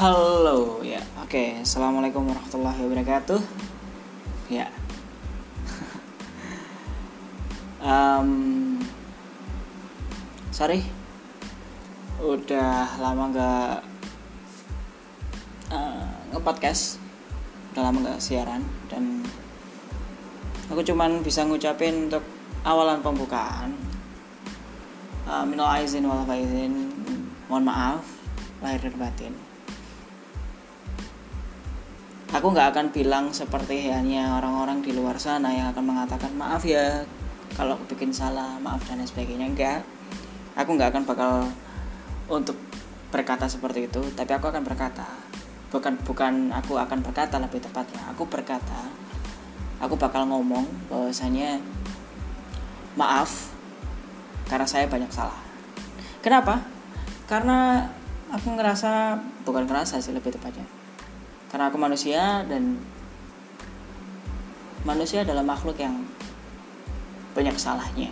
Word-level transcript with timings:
Halo, 0.00 0.80
ya, 0.80 1.04
oke. 1.20 1.60
Assalamualaikum 1.60 2.24
warahmatullahi 2.24 2.88
wabarakatuh. 2.88 3.36
Ya. 4.48 4.72
um, 7.84 8.80
sorry, 10.56 10.88
udah 12.16 12.96
lama 12.96 13.28
nggak 13.28 13.72
uh, 15.68 16.08
nge-podcast, 16.32 16.96
udah 17.76 17.82
lama 17.84 18.00
nggak 18.00 18.24
siaran 18.24 18.64
dan 18.88 19.20
aku 20.72 20.80
cuman 20.80 21.20
bisa 21.20 21.44
ngucapin 21.44 22.08
untuk 22.08 22.24
awalan 22.64 23.04
pembukaan. 23.04 23.76
Uh, 25.28 25.44
minal 25.44 25.68
aizin 25.76 26.08
wal 26.08 26.24
faizin, 26.24 26.88
mohon 27.52 27.68
maaf 27.68 28.00
lahir 28.64 28.80
dan 28.80 28.96
batin 28.96 29.49
aku 32.40 32.56
nggak 32.56 32.72
akan 32.72 32.86
bilang 32.88 33.36
seperti 33.36 33.92
hanya 33.92 34.40
orang-orang 34.40 34.80
di 34.80 34.96
luar 34.96 35.20
sana 35.20 35.52
yang 35.52 35.76
akan 35.76 35.92
mengatakan 35.92 36.32
maaf 36.32 36.64
ya 36.64 37.04
kalau 37.52 37.76
aku 37.76 37.92
bikin 37.92 38.16
salah 38.16 38.56
maaf 38.64 38.80
dan 38.88 39.04
sebagainya. 39.04 39.44
Enggak 39.44 39.84
aku 40.56 40.72
nggak 40.72 40.88
akan 40.88 41.04
bakal 41.04 41.32
untuk 42.32 42.56
berkata 43.12 43.44
seperti 43.44 43.92
itu 43.92 44.00
tapi 44.16 44.32
aku 44.32 44.48
akan 44.48 44.64
berkata. 44.64 45.04
Bukan 45.68 46.00
bukan 46.00 46.48
aku 46.56 46.80
akan 46.80 47.04
berkata 47.04 47.36
lebih 47.36 47.60
tepatnya. 47.60 48.08
Aku 48.16 48.24
berkata 48.24 48.88
aku 49.76 50.00
bakal 50.00 50.24
ngomong 50.24 50.64
bahwasanya 50.88 51.60
maaf 52.96 53.52
karena 54.48 54.64
saya 54.64 54.88
banyak 54.88 55.12
salah. 55.12 55.44
Kenapa? 56.24 56.64
Karena 57.28 57.84
aku 58.32 58.56
ngerasa 58.56 59.20
bukan 59.44 59.68
ngerasa 59.68 60.00
sih 60.00 60.16
lebih 60.16 60.32
tepatnya 60.32 60.79
karena 61.50 61.68
aku 61.68 61.78
manusia 61.78 62.46
dan 62.46 62.78
manusia 64.86 65.26
adalah 65.26 65.44
makhluk 65.44 65.76
yang 65.76 66.06
banyak 67.34 67.54
salahnya. 67.58 68.10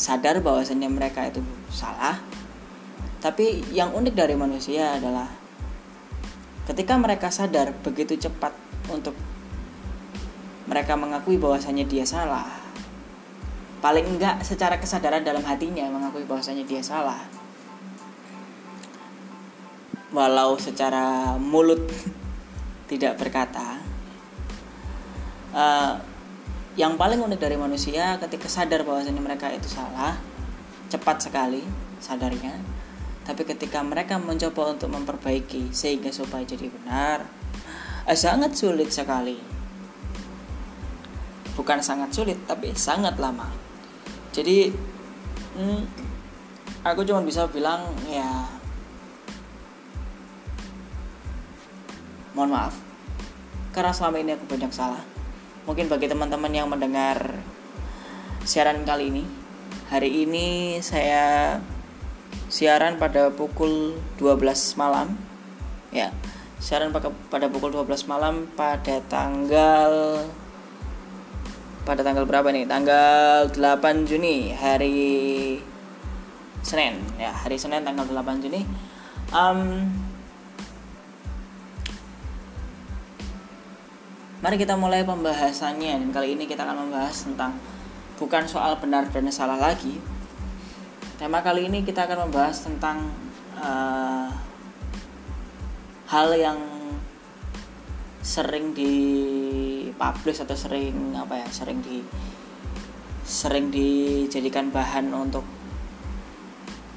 Sadar 0.00 0.40
bahwasannya 0.40 0.88
mereka 0.88 1.28
itu 1.28 1.44
salah 1.68 2.18
tapi 3.20 3.60
yang 3.76 3.92
unik 3.92 4.14
dari 4.16 4.32
manusia 4.32 4.96
adalah 4.96 5.28
ketika 6.64 6.96
mereka 6.96 7.28
sadar 7.28 7.76
begitu 7.84 8.16
cepat 8.16 8.56
untuk 8.88 9.12
mereka 10.64 10.96
mengakui 10.96 11.36
bahwasannya 11.36 11.84
dia 11.84 12.08
salah 12.08 12.48
paling 13.84 14.08
enggak 14.08 14.40
secara 14.40 14.80
kesadaran 14.80 15.20
dalam 15.20 15.44
hatinya 15.44 15.84
mengakui 15.88 16.24
bahwasannya 16.24 16.64
dia 16.68 16.84
salah. 16.84 17.20
Walau 20.10 20.58
secara 20.58 21.36
mulut 21.38 21.80
tidak 22.90 23.14
berkata 23.14 23.78
uh, 25.54 25.94
yang 26.74 26.98
paling 26.98 27.22
unik 27.22 27.38
dari 27.38 27.54
manusia 27.54 28.18
ketika 28.18 28.50
sadar 28.50 28.82
bahwasanya 28.82 29.22
mereka 29.22 29.46
itu 29.54 29.70
salah 29.70 30.18
cepat 30.90 31.22
sekali 31.30 31.62
sadarnya 32.02 32.58
tapi 33.30 33.46
ketika 33.46 33.78
mereka 33.86 34.18
mencoba 34.18 34.74
untuk 34.74 34.90
memperbaiki 34.90 35.70
sehingga 35.70 36.10
supaya 36.10 36.42
jadi 36.42 36.66
benar 36.66 37.30
uh, 38.10 38.16
sangat 38.16 38.58
sulit 38.58 38.90
sekali. 38.90 39.38
Bukan 41.54 41.78
sangat 41.78 42.10
sulit 42.10 42.38
tapi 42.48 42.72
sangat 42.72 43.20
lama. 43.20 43.46
Jadi 44.34 44.72
hmm, 45.58 45.82
aku 46.82 47.06
cuma 47.06 47.20
bisa 47.22 47.44
bilang 47.46 47.86
ya 48.08 48.48
mohon 52.34 52.54
maaf. 52.54 52.74
Karena 53.70 53.94
selama 53.94 54.18
ini 54.22 54.34
aku 54.34 54.44
banyak 54.50 54.72
salah. 54.74 55.02
Mungkin 55.68 55.86
bagi 55.86 56.10
teman-teman 56.10 56.50
yang 56.50 56.66
mendengar 56.66 57.38
siaran 58.42 58.82
kali 58.82 59.12
ini 59.12 59.24
hari 59.90 60.22
ini 60.22 60.78
saya 60.78 61.58
siaran 62.46 62.94
pada 62.96 63.34
pukul 63.34 63.98
12 64.18 64.78
malam. 64.78 65.18
Ya 65.90 66.14
siaran 66.62 66.94
pada 67.32 67.48
pukul 67.48 67.72
12 67.72 68.04
malam 68.06 68.46
pada 68.52 69.00
tanggal 69.08 70.22
pada 71.82 72.06
tanggal 72.06 72.28
berapa 72.28 72.54
nih? 72.54 72.70
Tanggal 72.70 73.50
8 73.50 74.06
Juni 74.06 74.54
hari 74.54 75.58
Senin. 76.62 77.02
Ya 77.18 77.34
hari 77.34 77.58
Senin 77.58 77.82
tanggal 77.82 78.06
8 78.06 78.44
Juni. 78.46 78.62
Um, 79.34 79.90
Mari 84.40 84.56
kita 84.56 84.72
mulai 84.72 85.04
pembahasannya 85.04 86.00
dan 86.00 86.10
kali 86.16 86.32
ini 86.32 86.48
kita 86.48 86.64
akan 86.64 86.88
membahas 86.88 87.28
tentang 87.28 87.60
bukan 88.16 88.48
soal 88.48 88.72
benar 88.80 89.04
dan 89.12 89.28
salah 89.28 89.60
lagi. 89.60 90.00
Tema 91.20 91.44
kali 91.44 91.68
ini 91.68 91.84
kita 91.84 92.08
akan 92.08 92.24
membahas 92.24 92.64
tentang 92.64 93.04
uh, 93.60 94.32
hal 96.08 96.32
yang 96.32 96.56
sering 98.24 98.72
di 98.72 98.96
publish 99.92 100.40
atau 100.40 100.56
sering 100.56 101.12
apa 101.20 101.44
ya 101.44 101.48
sering 101.52 101.84
di 101.84 102.00
sering 103.20 103.68
dijadikan 103.68 104.72
bahan 104.72 105.12
untuk 105.12 105.44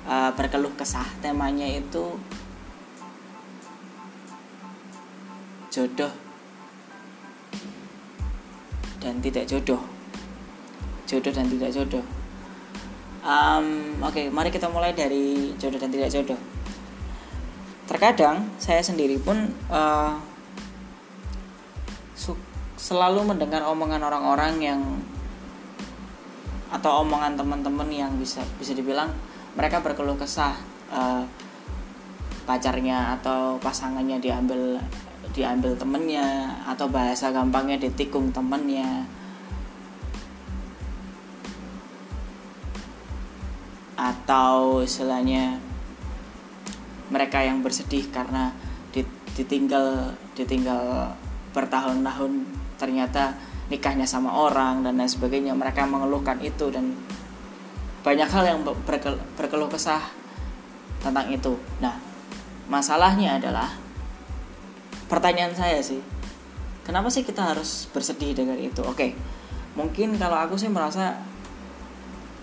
uh, 0.07 0.31
berkeluh 0.31 0.71
kesah 0.79 1.11
temanya 1.19 1.67
itu 1.67 2.15
jodoh 5.67 6.22
dan 9.03 9.19
tidak 9.19 9.43
jodoh. 9.51 9.83
Jodoh 11.03 11.35
dan 11.35 11.51
tidak 11.51 11.75
jodoh. 11.75 12.05
Um, 13.23 13.99
oke 13.99 14.15
okay, 14.15 14.25
mari 14.31 14.51
kita 14.51 14.71
mulai 14.71 14.95
dari 14.95 15.51
jodoh 15.59 15.77
dan 15.77 15.91
tidak 15.91 16.07
jodoh. 16.07 16.39
Terkadang 17.83 18.47
saya 18.55 18.79
sendiri 18.79 19.19
pun 19.19 19.51
uh, 19.67 20.15
selalu 22.83 23.23
mendengar 23.23 23.63
omongan 23.63 24.03
orang-orang 24.03 24.53
yang 24.59 24.81
atau 26.67 26.99
omongan 26.99 27.39
teman-teman 27.39 27.87
yang 27.87 28.11
bisa 28.19 28.43
bisa 28.59 28.75
dibilang 28.75 29.07
mereka 29.55 29.79
berkeluh 29.79 30.19
kesah 30.19 30.51
uh, 30.91 31.23
pacarnya 32.43 33.15
atau 33.15 33.55
pasangannya 33.63 34.19
diambil 34.19 34.83
diambil 35.33 35.73
temennya 35.73 36.53
atau 36.69 36.85
bahasa 36.87 37.33
gampangnya 37.33 37.81
ditikung 37.81 38.29
temennya. 38.29 39.09
Atau 43.97 44.85
istilahnya 44.85 45.57
mereka 47.09 47.41
yang 47.41 47.65
bersedih 47.65 48.09
karena 48.13 48.53
ditinggal 49.33 50.13
ditinggal 50.37 51.09
bertahun-tahun 51.53 52.45
ternyata 52.77 53.33
nikahnya 53.69 54.05
sama 54.05 54.29
orang 54.29 54.85
dan 54.85 54.97
lain 54.97 55.09
sebagainya 55.09 55.57
mereka 55.57 55.89
mengeluhkan 55.89 56.37
itu 56.45 56.69
dan 56.69 56.93
banyak 58.05 58.29
hal 58.29 58.43
yang 58.45 58.59
berkeluh 59.33 59.71
kesah 59.71 60.03
tentang 61.01 61.33
itu. 61.33 61.57
Nah 61.81 61.97
masalahnya 62.69 63.41
adalah 63.41 63.82
pertanyaan 65.13 65.53
saya 65.53 65.77
sih 65.85 66.01
kenapa 66.81 67.13
sih 67.13 67.21
kita 67.21 67.53
harus 67.53 67.85
bersedih 67.93 68.33
dengan 68.33 68.57
itu? 68.57 68.81
Oke 68.81 69.13
mungkin 69.73 70.17
kalau 70.21 70.37
aku 70.37 70.57
sih 70.57 70.69
merasa 70.69 71.17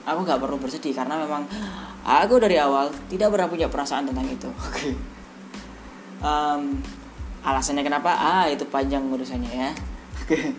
aku 0.03 0.27
nggak 0.27 0.41
perlu 0.43 0.59
bersedih 0.59 0.91
karena 0.91 1.23
memang 1.23 1.47
aku 2.03 2.43
dari 2.43 2.59
awal 2.59 2.91
tidak 3.07 3.31
pernah 3.31 3.49
punya 3.51 3.69
perasaan 3.71 4.11
tentang 4.11 4.27
itu. 4.27 4.51
Oke. 4.71 4.91
Um, 6.21 6.83
alasannya 7.41 7.87
kenapa? 7.87 8.13
Ah 8.13 8.47
itu 8.51 8.67
panjang 8.67 9.07
urusannya 9.07 9.51
ya. 9.51 9.71
Oke. 10.27 10.53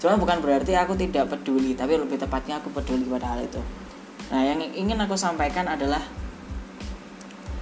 Cuman 0.00 0.18
bukan 0.18 0.42
berarti 0.42 0.74
aku 0.74 0.98
tidak 0.98 1.30
peduli 1.30 1.78
tapi 1.78 1.94
lebih 1.94 2.18
tepatnya 2.18 2.58
aku 2.58 2.72
peduli 2.74 3.06
pada 3.06 3.36
hal 3.36 3.44
itu. 3.44 3.60
Nah 4.32 4.40
yang 4.42 4.58
ingin 4.58 4.98
aku 4.98 5.14
sampaikan 5.14 5.68
adalah 5.68 6.00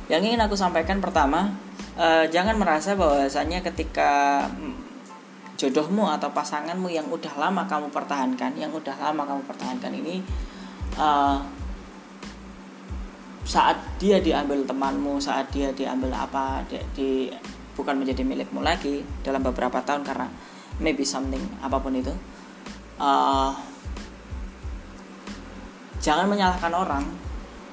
yang 0.07 0.23
ingin 0.23 0.41
aku 0.43 0.55
sampaikan 0.55 0.99
pertama 0.99 1.55
uh, 2.01 2.25
jangan 2.33 2.57
merasa 2.57 2.97
bahwasanya 2.97 3.61
ketika 3.61 4.43
mm, 4.49 4.75
jodohmu 5.61 6.09
atau 6.09 6.33
pasanganmu 6.33 6.89
yang 6.89 7.05
udah 7.13 7.37
lama 7.37 7.69
kamu 7.69 7.93
pertahankan, 7.93 8.57
yang 8.57 8.73
udah 8.73 8.97
lama 8.97 9.29
kamu 9.29 9.43
pertahankan 9.45 9.93
ini 9.93 10.25
uh, 10.97 11.45
saat 13.45 13.77
dia 14.01 14.25
diambil 14.25 14.65
temanmu, 14.65 15.21
saat 15.21 15.53
dia 15.53 15.69
diambil 15.77 16.17
apa, 16.17 16.65
di, 16.65 16.81
di 16.97 17.09
bukan 17.77 18.01
menjadi 18.01 18.25
milikmu 18.25 18.65
lagi 18.65 19.05
dalam 19.21 19.45
beberapa 19.45 19.85
tahun 19.85 20.05
karena 20.05 20.29
maybe 20.81 21.05
something 21.05 21.43
apa 21.61 21.77
pun 21.77 21.93
itu. 21.93 22.13
Uh, 23.01 23.53
jangan 26.01 26.29
menyalahkan 26.29 26.73
orang, 26.73 27.05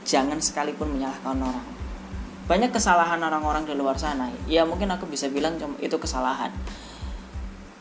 jangan 0.03 0.39
sekalipun 0.43 0.91
menyalahkan 0.91 1.39
orang 1.39 1.76
banyak 2.47 2.71
kesalahan 2.71 3.19
orang-orang 3.19 3.67
di 3.67 3.75
luar 3.75 3.99
sana. 3.99 4.31
Ya 4.47 4.63
mungkin 4.63 4.87
aku 4.87 5.03
bisa 5.03 5.27
bilang 5.27 5.59
itu 5.83 5.97
kesalahan. 5.99 6.55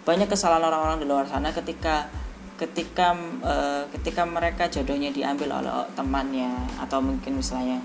Banyak 0.03 0.27
kesalahan 0.27 0.67
orang-orang 0.67 0.99
di 0.99 1.07
luar 1.07 1.31
sana 1.31 1.55
ketika 1.55 2.11
ketika 2.59 3.15
uh, 3.47 3.87
ketika 3.95 4.27
mereka 4.27 4.67
jodohnya 4.67 5.15
diambil 5.15 5.63
oleh 5.63 5.71
temannya 5.95 6.51
atau 6.83 6.99
mungkin 6.99 7.39
misalnya 7.39 7.79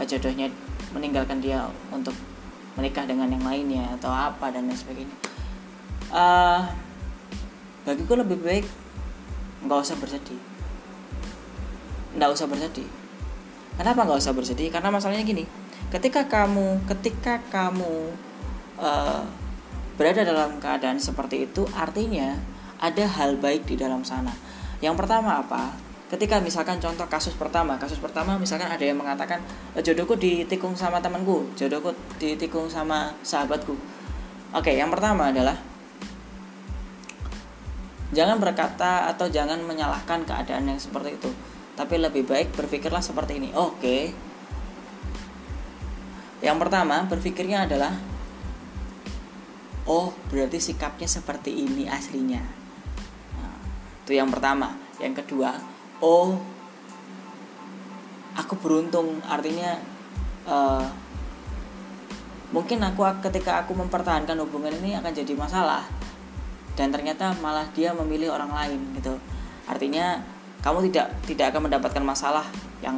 uh, 0.00 0.04
jodohnya 0.08 0.48
meninggalkan 0.96 1.44
dia 1.44 1.68
untuk 1.92 2.16
menikah 2.80 3.04
dengan 3.04 3.28
yang 3.28 3.44
lainnya 3.44 3.84
atau 4.00 4.08
apa 4.08 4.48
dan 4.48 4.72
lain 4.72 4.78
sebagainya. 4.78 5.16
Uh, 6.08 6.64
bagiku 7.84 8.16
lebih 8.16 8.40
baik 8.40 8.64
nggak 9.68 9.84
usah 9.84 10.00
bersedih. 10.00 10.40
Nggak 12.16 12.30
usah 12.32 12.48
bersedih. 12.48 12.88
Kenapa 13.76 14.08
nggak 14.08 14.20
usah 14.24 14.32
bersedih? 14.32 14.72
Karena 14.72 14.88
masalahnya 14.88 15.20
gini 15.20 15.65
ketika 15.90 16.26
kamu 16.26 16.82
ketika 16.90 17.38
kamu 17.48 18.12
uh, 18.80 19.22
berada 19.96 20.22
dalam 20.28 20.60
keadaan 20.60 21.00
seperti 21.00 21.48
itu 21.48 21.64
artinya 21.72 22.36
ada 22.76 23.04
hal 23.08 23.40
baik 23.40 23.64
di 23.64 23.80
dalam 23.80 24.04
sana. 24.04 24.32
Yang 24.84 25.00
pertama 25.00 25.40
apa? 25.40 25.72
Ketika 26.06 26.38
misalkan 26.38 26.78
contoh 26.78 27.08
kasus 27.10 27.34
pertama 27.34 27.74
kasus 27.80 27.98
pertama 27.98 28.38
misalkan 28.38 28.70
ada 28.70 28.84
yang 28.84 28.94
mengatakan 28.94 29.42
eh, 29.74 29.82
jodohku 29.82 30.14
ditikung 30.14 30.78
sama 30.78 31.02
temanku 31.02 31.50
jodohku 31.58 31.96
ditikung 32.20 32.70
sama 32.70 33.10
sahabatku. 33.26 33.74
Oke 34.54 34.76
yang 34.76 34.92
pertama 34.92 35.34
adalah 35.34 35.58
jangan 38.14 38.38
berkata 38.38 39.10
atau 39.10 39.26
jangan 39.26 39.58
menyalahkan 39.66 40.22
keadaan 40.28 40.70
yang 40.70 40.78
seperti 40.78 41.18
itu. 41.18 41.30
Tapi 41.74 41.94
lebih 41.98 42.22
baik 42.22 42.54
berpikirlah 42.54 43.02
seperti 43.02 43.42
ini. 43.42 43.50
Oke 43.56 44.14
yang 46.44 46.60
pertama 46.60 47.04
berpikirnya 47.08 47.64
adalah 47.64 47.96
oh 49.86 50.12
berarti 50.28 50.58
sikapnya 50.58 51.08
seperti 51.08 51.54
ini 51.54 51.86
aslinya. 51.88 52.42
Nah, 53.38 53.58
itu 54.04 54.12
yang 54.18 54.28
pertama. 54.28 54.74
Yang 54.96 55.24
kedua, 55.24 55.56
oh 56.00 56.40
aku 58.36 58.54
beruntung 58.60 59.20
artinya 59.24 59.80
uh, 60.44 60.84
mungkin 62.52 62.78
aku 62.84 63.02
ketika 63.24 63.64
aku 63.64 63.74
mempertahankan 63.74 64.38
hubungan 64.38 64.72
ini 64.84 64.94
akan 64.96 65.12
jadi 65.12 65.34
masalah 65.34 65.82
dan 66.76 66.92
ternyata 66.92 67.32
malah 67.40 67.66
dia 67.72 67.96
memilih 67.96 68.30
orang 68.36 68.52
lain 68.52 68.80
gitu 68.94 69.16
artinya 69.66 70.20
kamu 70.60 70.92
tidak 70.92 71.16
tidak 71.26 71.46
akan 71.50 71.66
mendapatkan 71.66 72.04
masalah 72.04 72.46
yang 72.84 72.94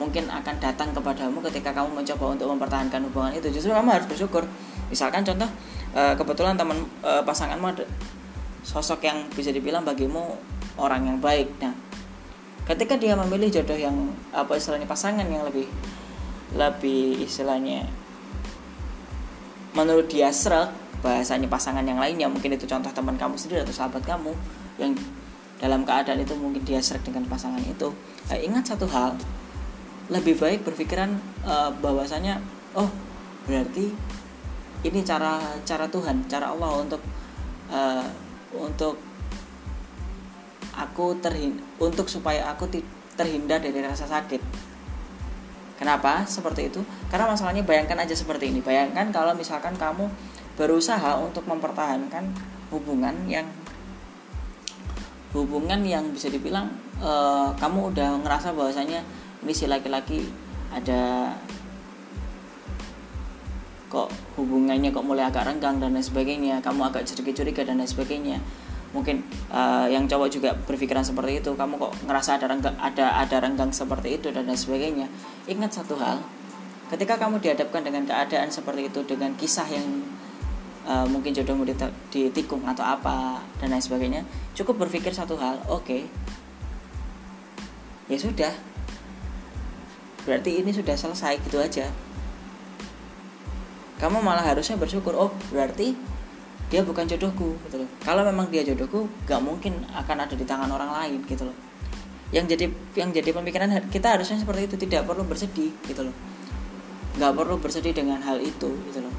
mungkin 0.00 0.32
akan 0.32 0.56
datang 0.56 0.96
kepadamu 0.96 1.44
ketika 1.52 1.76
kamu 1.76 2.00
mencoba 2.00 2.24
untuk 2.32 2.48
mempertahankan 2.56 3.04
hubungan 3.04 3.36
itu. 3.36 3.52
Justru 3.52 3.76
kamu 3.76 3.92
harus 3.92 4.08
bersyukur. 4.08 4.48
Misalkan 4.88 5.20
contoh 5.20 5.46
eh, 5.92 6.16
kebetulan 6.16 6.56
teman 6.56 6.80
eh, 7.04 7.20
pasanganmu 7.20 7.66
ada 7.76 7.84
sosok 8.64 9.04
yang 9.04 9.28
bisa 9.36 9.52
dibilang 9.52 9.84
bagimu 9.84 10.40
orang 10.80 11.04
yang 11.04 11.18
baik. 11.20 11.52
Nah 11.60 11.76
ketika 12.64 12.96
dia 12.96 13.12
memilih 13.18 13.52
jodoh 13.52 13.76
yang 13.76 13.94
apa 14.32 14.56
istilahnya 14.56 14.88
pasangan 14.88 15.26
yang 15.26 15.42
lebih 15.42 15.66
lebih 16.54 17.18
istilahnya 17.26 17.86
menurut 19.74 20.06
dia 20.06 20.30
serak 20.30 20.70
bahasanya 21.02 21.50
pasangan 21.50 21.82
yang 21.82 21.98
lainnya 21.98 22.30
mungkin 22.30 22.54
itu 22.54 22.70
contoh 22.70 22.90
teman 22.94 23.18
kamu 23.18 23.34
sendiri 23.34 23.66
atau 23.66 23.74
sahabat 23.74 24.02
kamu 24.06 24.34
yang 24.78 24.92
dalam 25.60 25.84
keadaan 25.84 26.22
itu 26.22 26.32
mungkin 26.38 26.64
dia 26.64 26.80
serak 26.80 27.04
dengan 27.04 27.28
pasangan 27.28 27.60
itu. 27.60 27.92
Eh, 28.32 28.48
ingat 28.48 28.72
satu 28.72 28.88
hal 28.88 29.12
lebih 30.10 30.34
baik 30.36 30.66
berpikiran 30.66 31.14
uh, 31.46 31.70
bahwasanya 31.78 32.42
oh 32.74 32.90
berarti 33.46 33.94
ini 34.82 35.00
cara 35.06 35.38
cara 35.62 35.86
Tuhan 35.86 36.26
cara 36.26 36.50
Allah 36.50 36.70
untuk 36.82 37.02
uh, 37.70 38.06
untuk 38.58 38.98
aku 40.74 41.14
terhin 41.22 41.62
untuk 41.78 42.10
supaya 42.10 42.50
aku 42.50 42.66
terhindar 43.14 43.62
dari 43.62 43.78
rasa 43.84 44.08
sakit. 44.08 44.42
Kenapa 45.78 46.28
seperti 46.28 46.68
itu? 46.68 46.80
Karena 47.08 47.24
masalahnya 47.24 47.64
bayangkan 47.64 48.04
aja 48.04 48.12
seperti 48.12 48.52
ini. 48.52 48.60
Bayangkan 48.60 49.08
kalau 49.08 49.32
misalkan 49.32 49.72
kamu 49.80 50.12
berusaha 50.60 51.16
untuk 51.16 51.48
mempertahankan 51.48 52.28
hubungan 52.68 53.16
yang 53.24 53.48
hubungan 55.32 55.80
yang 55.86 56.04
bisa 56.12 56.28
dibilang 56.28 56.68
uh, 57.00 57.54
kamu 57.56 57.94
udah 57.94 58.20
ngerasa 58.20 58.52
bahwasanya 58.52 59.00
ini 59.44 59.52
si 59.56 59.64
laki-laki 59.66 60.24
ada 60.70 61.32
kok 63.90 64.06
hubungannya 64.38 64.94
kok 64.94 65.02
mulai 65.02 65.26
agak 65.26 65.50
renggang 65.50 65.82
dan 65.82 65.90
lain 65.90 66.06
sebagainya 66.06 66.62
kamu 66.62 66.86
agak 66.86 67.10
sedikit 67.10 67.42
curiga 67.42 67.66
dan 67.66 67.82
lain 67.82 67.90
sebagainya. 67.90 68.38
Mungkin 68.90 69.22
uh, 69.54 69.86
yang 69.86 70.10
cowok 70.10 70.28
juga 70.30 70.50
berpikiran 70.54 71.06
seperti 71.06 71.42
itu 71.42 71.54
kamu 71.54 71.78
kok 71.78 71.92
ngerasa 72.06 72.38
ada 72.38 72.46
renggang 72.50 72.76
ada 72.78 73.18
ada 73.18 73.36
renggang 73.38 73.70
seperti 73.70 74.18
itu 74.18 74.30
dan 74.30 74.46
lain 74.46 74.58
sebagainya. 74.58 75.06
Ingat 75.50 75.82
satu 75.82 75.98
hal 75.98 76.22
ketika 76.90 77.18
kamu 77.18 77.38
dihadapkan 77.38 77.86
dengan 77.86 78.02
keadaan 78.02 78.50
seperti 78.50 78.90
itu 78.90 79.06
dengan 79.06 79.30
kisah 79.38 79.66
yang 79.70 79.86
uh, 80.90 81.06
mungkin 81.06 81.30
jodohmu 81.30 81.62
ditikung 82.10 82.66
atau 82.66 82.82
apa 82.82 83.38
dan 83.62 83.70
lain 83.70 83.82
sebagainya 83.82 84.22
cukup 84.58 84.86
berpikir 84.86 85.14
satu 85.14 85.38
hal 85.38 85.62
oke 85.70 85.86
okay, 85.86 86.02
ya 88.10 88.18
sudah 88.18 88.50
berarti 90.24 90.60
ini 90.60 90.70
sudah 90.72 90.96
selesai 90.96 91.40
gitu 91.44 91.60
aja. 91.60 91.88
Kamu 94.00 94.24
malah 94.24 94.44
harusnya 94.44 94.80
bersyukur 94.80 95.12
oh 95.12 95.32
berarti 95.52 95.92
dia 96.70 96.86
bukan 96.86 97.04
jodohku 97.04 97.58
gitu 97.68 97.76
loh. 97.84 97.88
Kalau 98.00 98.22
memang 98.24 98.48
dia 98.48 98.62
jodohku 98.62 99.10
gak 99.26 99.42
mungkin 99.42 99.84
akan 99.90 100.24
ada 100.24 100.34
di 100.38 100.46
tangan 100.46 100.70
orang 100.70 100.88
lain 100.88 101.20
gitu 101.26 101.44
loh. 101.44 101.56
Yang 102.30 102.54
jadi 102.54 102.64
yang 102.94 103.10
jadi 103.10 103.30
pemikiran 103.34 103.68
kita 103.90 104.14
harusnya 104.14 104.38
seperti 104.38 104.70
itu 104.70 104.76
tidak 104.78 105.04
perlu 105.04 105.26
bersedih 105.26 105.74
gitu 105.84 106.06
loh. 106.06 106.14
Nggak 107.18 107.32
perlu 107.34 107.58
bersedih 107.58 107.90
dengan 107.90 108.22
hal 108.22 108.38
itu 108.38 108.70
gitu 108.86 109.02
loh. 109.02 109.14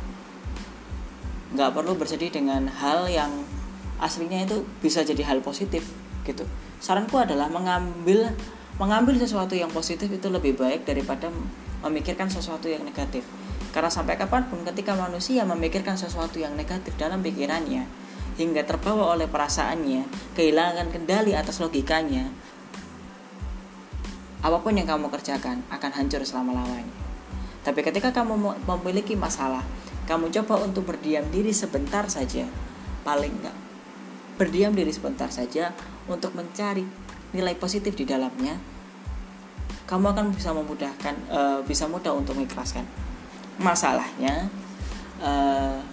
Nggak 1.51 1.75
perlu 1.75 1.99
bersedih 1.99 2.31
dengan 2.31 2.71
hal 2.71 3.11
yang 3.11 3.29
aslinya 3.99 4.47
itu 4.47 4.63
bisa 4.79 5.03
jadi 5.03 5.27
hal 5.27 5.43
positif 5.43 5.83
gitu. 6.23 6.47
Saranku 6.79 7.19
adalah 7.19 7.51
mengambil 7.51 8.31
mengambil 8.81 9.13
sesuatu 9.21 9.53
yang 9.53 9.69
positif 9.69 10.09
itu 10.09 10.25
lebih 10.33 10.57
baik 10.57 10.89
daripada 10.89 11.29
memikirkan 11.85 12.33
sesuatu 12.33 12.65
yang 12.65 12.81
negatif. 12.81 13.21
Karena 13.69 13.93
sampai 13.93 14.17
kapan 14.17 14.49
pun 14.49 14.65
ketika 14.65 14.97
manusia 14.97 15.45
memikirkan 15.45 15.95
sesuatu 15.95 16.41
yang 16.41 16.57
negatif 16.57 16.97
dalam 16.97 17.21
pikirannya 17.21 17.85
hingga 18.41 18.65
terbawa 18.65 19.13
oleh 19.13 19.29
perasaannya 19.29 20.33
kehilangan 20.33 20.89
kendali 20.89 21.37
atas 21.37 21.61
logikanya 21.61 22.31
apa 24.41 24.57
pun 24.63 24.73
yang 24.73 24.89
kamu 24.89 25.11
kerjakan 25.13 25.61
akan 25.69 25.91
hancur 25.93 26.23
selama-lamanya 26.23 26.95
tapi 27.61 27.85
ketika 27.85 28.09
kamu 28.09 28.57
memiliki 28.65 29.13
masalah 29.13 29.61
kamu 30.09 30.33
coba 30.33 30.65
untuk 30.65 30.89
berdiam 30.91 31.23
diri 31.29 31.53
sebentar 31.53 32.09
saja. 32.09 32.49
Paling 33.05 33.31
enggak 33.31 33.57
berdiam 34.35 34.73
diri 34.73 34.89
sebentar 34.89 35.29
saja 35.29 35.69
untuk 36.09 36.33
mencari 36.33 36.81
nilai 37.31 37.53
positif 37.55 37.93
di 37.93 38.09
dalamnya 38.09 38.57
kamu 39.91 40.15
akan 40.15 40.31
bisa 40.31 40.55
memudahkan 40.55 41.15
uh, 41.27 41.59
bisa 41.67 41.83
mudah 41.91 42.15
untuk 42.15 42.39
mengikhlaskan. 42.39 42.87
Masalahnya 43.59 44.47
uh, 45.19 45.83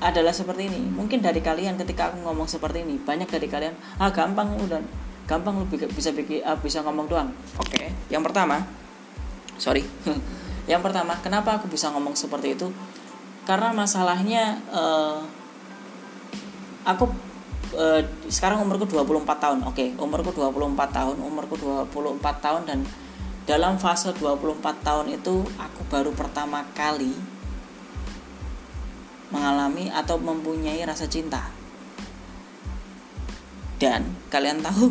adalah 0.00 0.32
seperti 0.32 0.72
ini. 0.72 0.80
Mungkin 0.88 1.20
dari 1.20 1.44
kalian 1.44 1.76
ketika 1.76 2.08
aku 2.08 2.24
ngomong 2.24 2.48
seperti 2.48 2.80
ini 2.80 2.96
banyak 2.96 3.28
dari 3.28 3.44
kalian 3.44 3.76
ah 4.00 4.08
gampang 4.08 4.56
udah 4.56 4.80
gampang 5.28 5.60
lebih 5.60 5.84
bisa 5.92 6.16
bikin 6.16 6.40
uh, 6.48 6.56
bisa 6.56 6.80
ngomong 6.80 7.12
doang. 7.12 7.28
Oke 7.60 7.76
okay. 7.76 7.92
yang 8.08 8.24
pertama 8.24 8.64
sorry. 9.60 9.84
Yang 10.66 10.82
pertama 10.82 11.14
kenapa 11.22 11.62
aku 11.62 11.70
bisa 11.70 11.94
ngomong 11.94 12.18
seperti 12.18 12.58
itu? 12.58 12.74
Karena 13.46 13.70
masalahnya 13.70 14.58
uh, 14.74 15.22
aku 16.82 17.06
uh, 17.74 18.02
sekarang 18.30 18.62
umurku 18.62 18.86
24 18.86 19.26
tahun. 19.42 19.58
Oke, 19.66 19.90
okay, 19.94 19.98
umurku 19.98 20.30
24 20.30 20.76
tahun, 20.92 21.16
umurku 21.18 21.58
24 21.58 22.44
tahun 22.44 22.62
dan 22.68 22.78
dalam 23.46 23.78
fase 23.78 24.14
24 24.14 24.62
tahun 24.82 25.06
itu 25.14 25.42
aku 25.58 25.80
baru 25.90 26.10
pertama 26.14 26.66
kali 26.74 27.14
mengalami 29.34 29.90
atau 29.90 30.18
mempunyai 30.18 30.82
rasa 30.86 31.10
cinta. 31.10 31.50
Dan 33.76 34.06
kalian 34.30 34.62
tahu 34.62 34.88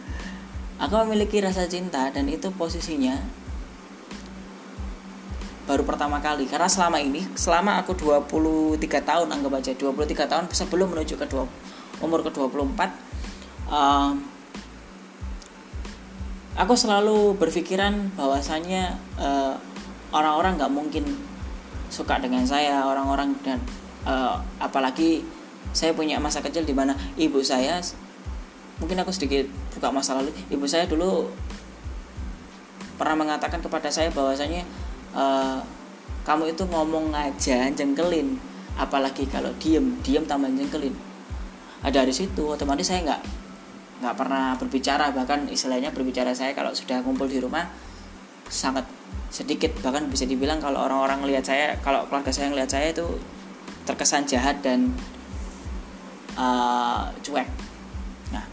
aku 0.82 0.94
memiliki 1.08 1.40
rasa 1.40 1.64
cinta 1.66 2.12
dan 2.12 2.28
itu 2.28 2.52
posisinya 2.52 3.46
baru 5.66 5.82
pertama 5.82 6.22
kali 6.22 6.46
karena 6.46 6.70
selama 6.70 7.02
ini 7.02 7.26
selama 7.34 7.82
aku 7.82 7.98
23 7.98 8.78
tahun 9.02 9.26
anggap 9.34 9.58
aja 9.58 9.74
23 9.74 10.30
tahun 10.30 10.44
sebelum 10.54 10.94
menuju 10.94 11.18
ke 11.18 11.26
20 11.26 11.65
umur 12.00 12.20
ke-24 12.26 12.80
uh, 13.72 14.12
aku 16.56 16.74
selalu 16.76 17.36
berpikiran 17.36 18.12
bahwasanya 18.16 18.96
uh, 19.16 19.54
orang-orang 20.12 20.56
nggak 20.60 20.72
mungkin 20.72 21.04
suka 21.88 22.18
dengan 22.20 22.44
saya 22.44 22.84
orang-orang 22.84 23.36
dan 23.44 23.60
uh, 24.04 24.40
apalagi 24.60 25.22
saya 25.72 25.92
punya 25.92 26.16
masa 26.16 26.40
kecil 26.40 26.64
di 26.64 26.72
mana 26.72 26.96
ibu 27.20 27.40
saya 27.44 27.80
mungkin 28.80 29.00
aku 29.00 29.12
sedikit 29.12 29.48
buka 29.76 29.88
masa 29.88 30.16
lalu 30.20 30.32
ibu 30.52 30.64
saya 30.68 30.84
dulu 30.84 31.28
pernah 32.96 33.16
mengatakan 33.16 33.60
kepada 33.60 33.92
saya 33.92 34.08
bahwasanya 34.08 34.64
uh, 35.12 35.60
kamu 36.24 36.56
itu 36.56 36.66
ngomong 36.66 37.14
aja 37.14 37.70
jengkelin. 37.70 38.40
Apalagi 38.76 39.24
kalau 39.30 39.52
diem 39.56 39.96
diem 40.04 40.24
tambah 40.28 40.52
jengkelin 40.52 41.05
ada 41.84 42.04
dari 42.04 42.12
situ 42.14 42.48
otomatis 42.48 42.88
saya 42.88 43.04
nggak 43.04 43.22
nggak 44.04 44.14
pernah 44.16 44.56
berbicara. 44.56 45.12
Bahkan 45.12 45.52
istilahnya 45.52 45.92
berbicara 45.92 46.32
saya 46.32 46.52
kalau 46.52 46.72
sudah 46.72 47.00
kumpul 47.00 47.28
di 47.28 47.40
rumah 47.40 47.68
sangat 48.48 48.84
sedikit. 49.28 49.76
Bahkan 49.80 50.08
bisa 50.08 50.24
dibilang 50.24 50.60
kalau 50.60 50.84
orang-orang 50.84 51.24
lihat 51.28 51.44
saya 51.44 51.76
kalau 51.80 52.04
keluarga 52.08 52.32
saya 52.32 52.52
ngelihat 52.52 52.70
saya 52.70 52.92
itu 52.92 53.06
terkesan 53.84 54.24
jahat 54.28 54.60
dan 54.64 54.92
uh, 56.36 57.12
cuek. 57.20 57.48
Nah 58.32 58.44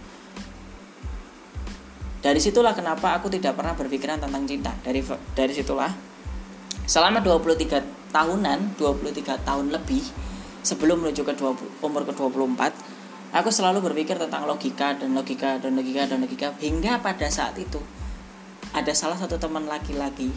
dari 2.23 2.39
situlah 2.39 2.75
kenapa 2.75 3.15
aku 3.19 3.27
tidak 3.31 3.55
pernah 3.55 3.75
berpikiran 3.75 4.19
tentang 4.19 4.43
cinta. 4.47 4.71
Dari 4.83 4.99
dari 5.35 5.53
situlah 5.55 5.91
selama 6.83 7.23
23 7.23 8.11
tahunan 8.11 8.75
23 8.75 9.47
tahun 9.47 9.65
lebih 9.71 10.03
sebelum 10.63 11.03
menuju 11.03 11.27
ke 11.27 11.33
20, 11.35 11.83
umur 11.83 12.01
ke 12.07 12.13
24 12.15 12.82
aku 13.33 13.49
selalu 13.49 13.81
berpikir 13.91 14.15
tentang 14.21 14.45
logika 14.45 14.93
dan 14.93 15.17
logika 15.17 15.57
dan 15.57 15.73
logika 15.73 16.05
dan 16.05 16.21
logika. 16.21 16.53
Hingga 16.61 17.01
pada 17.01 17.27
saat 17.33 17.57
itu 17.57 17.81
ada 18.71 18.93
salah 18.93 19.17
satu 19.17 19.41
teman 19.41 19.65
laki-laki. 19.65 20.29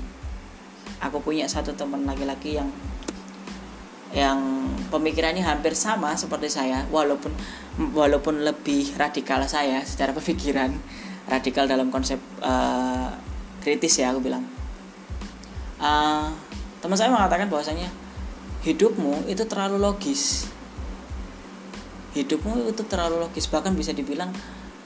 Aku 1.05 1.21
punya 1.21 1.45
satu 1.45 1.77
teman 1.77 2.09
laki-laki 2.09 2.57
yang 2.57 2.73
yang 4.17 4.41
pemikirannya 4.89 5.45
hampir 5.45 5.77
sama 5.77 6.17
seperti 6.17 6.49
saya 6.49 6.89
walaupun 6.89 7.37
walaupun 7.93 8.49
lebih 8.49 8.97
radikal 8.97 9.45
saya 9.45 9.85
secara 9.85 10.17
pemikiran. 10.19 10.73
Radikal 11.27 11.67
dalam 11.67 11.91
konsep 11.91 12.23
uh, 12.41 13.13
kritis 13.61 14.01
ya 14.01 14.15
aku 14.15 14.25
bilang. 14.25 14.47
Uh, 15.77 16.33
teman 16.81 16.97
saya 16.97 17.13
mengatakan 17.13 17.51
bahwasanya 17.53 17.91
hidupmu 18.65 19.29
itu 19.29 19.45
terlalu 19.45 19.77
logis 19.77 20.49
hidupmu 22.17 22.73
itu 22.73 22.83
terlalu 22.89 23.21
logis 23.29 23.45
bahkan 23.53 23.77
bisa 23.77 23.93
dibilang 23.93 24.33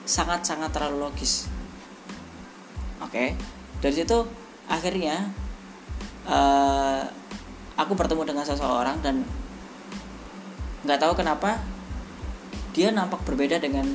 sangat-sangat 0.02 0.74
terlalu 0.74 1.06
logis. 1.06 1.46
Oke 2.98 3.14
okay? 3.14 3.28
dari 3.78 3.94
situ 3.94 4.18
akhirnya 4.66 5.30
uh, 6.26 7.02
aku 7.78 7.92
bertemu 7.94 8.22
dengan 8.26 8.44
seseorang 8.44 8.98
dan 9.00 9.22
nggak 10.84 11.00
tahu 11.00 11.12
kenapa 11.16 11.60
dia 12.76 12.90
nampak 12.90 13.22
berbeda 13.26 13.58
dengan 13.58 13.86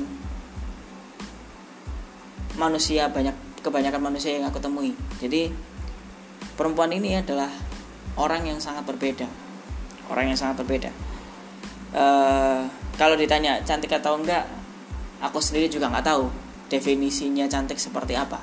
manusia 2.56 3.08
banyak 3.12 3.36
kebanyakan 3.60 4.02
manusia 4.02 4.36
yang 4.36 4.48
aku 4.48 4.58
temui. 4.62 4.96
Jadi 5.20 5.50
perempuan 6.54 6.92
ini 6.94 7.20
adalah 7.20 7.50
orang 8.16 8.48
yang 8.48 8.58
sangat 8.62 8.86
berbeda. 8.86 9.28
Orang 10.06 10.30
yang 10.30 10.38
sangat 10.38 10.62
berbeda. 10.62 10.90
Uh, 11.96 12.68
kalau 12.96 13.14
ditanya 13.14 13.60
cantik 13.62 13.92
atau 13.92 14.16
enggak 14.16 14.44
aku 15.20 15.40
sendiri 15.40 15.68
juga 15.68 15.92
nggak 15.92 16.04
tahu 16.04 16.28
definisinya 16.72 17.46
cantik 17.46 17.78
seperti 17.78 18.16
apa 18.16 18.40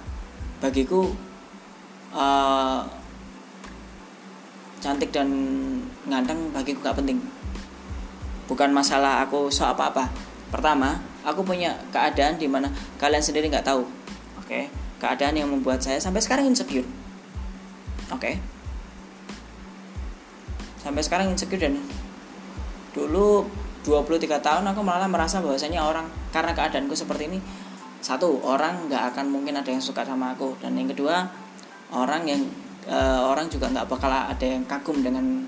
bagiku 0.64 1.12
uh, 2.16 2.82
cantik 4.80 5.12
dan 5.12 5.28
nganteng 6.08 6.52
bagiku 6.52 6.84
gak 6.84 7.00
penting 7.00 7.20
bukan 8.48 8.72
masalah 8.76 9.24
aku 9.24 9.48
so 9.48 9.64
apa-apa 9.64 10.12
pertama 10.52 11.00
aku 11.24 11.42
punya 11.42 11.80
keadaan 11.90 12.36
di 12.36 12.46
mana 12.52 12.68
kalian 13.00 13.24
sendiri 13.24 13.48
nggak 13.48 13.64
tahu 13.64 13.88
oke 14.38 14.46
okay? 14.46 14.68
keadaan 15.00 15.40
yang 15.40 15.48
membuat 15.48 15.80
saya 15.80 15.98
sampai 16.04 16.20
sekarang 16.20 16.52
insecure 16.52 16.86
oke 18.12 18.20
okay? 18.20 18.36
sampai 20.84 21.00
sekarang 21.00 21.32
insecure 21.32 21.64
dan 21.64 21.80
dulu 22.92 23.48
23 23.84 24.40
tahun 24.40 24.64
aku 24.72 24.80
malah 24.80 25.12
merasa 25.12 25.44
bahwasanya 25.44 25.84
orang 25.84 26.08
karena 26.32 26.56
keadaanku 26.56 26.96
seperti 26.96 27.28
ini 27.28 27.40
satu 28.04 28.44
orang 28.44 28.92
nggak 28.92 29.16
akan 29.16 29.32
mungkin 29.32 29.56
ada 29.56 29.72
yang 29.72 29.80
suka 29.80 30.04
sama 30.04 30.36
aku. 30.36 30.60
Dan 30.60 30.76
yang 30.76 30.92
kedua 30.92 31.24
orang 31.96 32.28
yang 32.28 32.44
uh, 32.88 33.32
orang 33.32 33.48
juga 33.48 33.72
nggak 33.72 33.88
bakal 33.88 34.12
ada 34.12 34.44
yang 34.44 34.68
kagum 34.68 35.00
dengan 35.00 35.48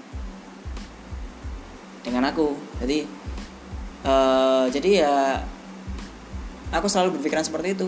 dengan 2.03 2.23
aku. 2.31 2.55
Jadi 2.79 3.03
uh, 4.07 4.71
jadi 4.71 4.89
ya 5.03 5.13
aku 6.71 6.87
selalu 6.87 7.19
berpikiran 7.19 7.43
seperti 7.43 7.75
itu. 7.75 7.87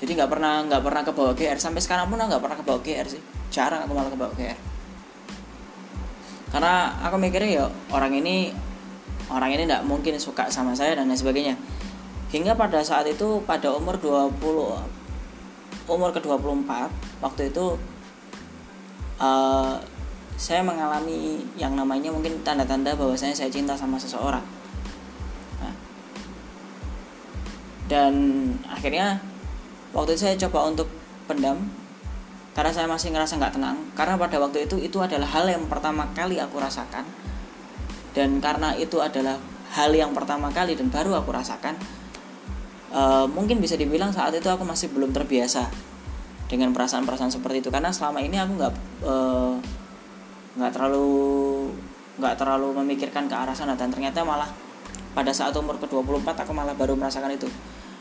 Jadi 0.00 0.16
nggak 0.16 0.30
pernah 0.32 0.64
nggak 0.64 0.82
pernah 0.82 1.02
ke 1.04 1.12
bawah 1.12 1.32
GR 1.36 1.60
sampai 1.60 1.84
sekarang 1.84 2.08
pun 2.08 2.16
nggak 2.16 2.40
pernah 2.40 2.56
ke 2.56 2.64
bawah 2.64 2.80
GR 2.80 3.06
sih. 3.06 3.22
Jarang 3.52 3.84
aku 3.84 3.92
malah 3.92 4.08
ke 4.08 4.16
bawah 4.16 4.32
GR 4.32 4.71
karena 6.52 6.92
aku 7.00 7.16
mikirnya 7.16 7.64
ya 7.64 7.66
orang 7.88 8.12
ini 8.12 8.52
orang 9.32 9.56
ini 9.56 9.64
nggak 9.64 9.88
mungkin 9.88 10.20
suka 10.20 10.52
sama 10.52 10.76
saya 10.76 11.00
dan 11.00 11.08
lain 11.08 11.16
sebagainya. 11.16 11.56
Hingga 12.28 12.52
pada 12.56 12.84
saat 12.84 13.08
itu 13.08 13.40
pada 13.48 13.72
umur 13.72 13.96
20 13.96 14.36
umur 15.88 16.10
ke-24 16.14 16.70
waktu 17.24 17.50
itu 17.50 17.80
uh, 19.18 19.80
saya 20.36 20.60
mengalami 20.64 21.44
yang 21.56 21.72
namanya 21.72 22.12
mungkin 22.12 22.40
tanda-tanda 22.44 22.92
bahwasanya 22.96 23.32
saya 23.32 23.48
cinta 23.48 23.72
sama 23.72 23.96
seseorang. 23.96 24.44
Nah, 25.60 25.74
dan 27.88 28.14
akhirnya 28.68 29.20
waktu 29.96 30.16
itu 30.16 30.20
saya 30.28 30.36
coba 30.48 30.68
untuk 30.72 30.88
pendam 31.28 31.81
karena 32.52 32.72
saya 32.72 32.84
masih 32.84 33.16
ngerasa 33.16 33.40
nggak 33.40 33.54
tenang. 33.56 33.76
Karena 33.96 34.20
pada 34.20 34.36
waktu 34.36 34.68
itu 34.68 34.76
itu 34.76 35.00
adalah 35.00 35.24
hal 35.24 35.48
yang 35.48 35.64
pertama 35.72 36.12
kali 36.12 36.36
aku 36.36 36.60
rasakan. 36.60 37.04
Dan 38.12 38.44
karena 38.44 38.76
itu 38.76 39.00
adalah 39.00 39.40
hal 39.72 39.88
yang 39.96 40.12
pertama 40.12 40.52
kali 40.52 40.76
dan 40.76 40.92
baru 40.92 41.16
aku 41.16 41.32
rasakan 41.32 41.80
uh, 42.92 43.24
mungkin 43.24 43.56
bisa 43.56 43.72
dibilang 43.72 44.12
saat 44.12 44.36
itu 44.36 44.44
aku 44.52 44.68
masih 44.68 44.92
belum 44.92 45.16
terbiasa 45.16 45.64
dengan 46.44 46.76
perasaan-perasaan 46.76 47.32
seperti 47.32 47.64
itu. 47.64 47.70
Karena 47.72 47.88
selama 47.88 48.20
ini 48.20 48.36
aku 48.36 48.52
nggak 48.60 48.72
uh, 49.08 49.56
nggak 50.60 50.70
terlalu 50.76 51.08
nggak 52.20 52.34
terlalu 52.36 52.68
memikirkan 52.84 53.32
ke 53.32 53.34
arah 53.34 53.56
sana. 53.56 53.80
Dan 53.80 53.88
ternyata 53.88 54.20
malah 54.28 54.52
pada 55.16 55.32
saat 55.32 55.56
umur 55.56 55.80
ke-24 55.80 56.44
aku 56.44 56.52
malah 56.52 56.76
baru 56.76 56.92
merasakan 56.92 57.32
itu. 57.32 57.48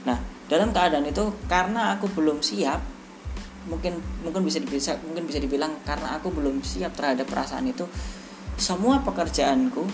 Nah, 0.04 0.20
dalam 0.52 0.76
keadaan 0.76 1.08
itu 1.08 1.32
karena 1.48 1.96
aku 1.96 2.12
belum 2.12 2.44
siap 2.44 3.01
mungkin 3.70 4.02
mungkin 4.26 4.42
bisa 4.42 4.58
bisa 4.64 4.98
mungkin 5.06 5.30
bisa 5.30 5.38
dibilang 5.38 5.78
karena 5.86 6.18
aku 6.18 6.34
belum 6.34 6.66
siap 6.66 6.98
terhadap 6.98 7.30
perasaan 7.30 7.70
itu 7.70 7.86
semua 8.58 9.02
pekerjaanku 9.06 9.86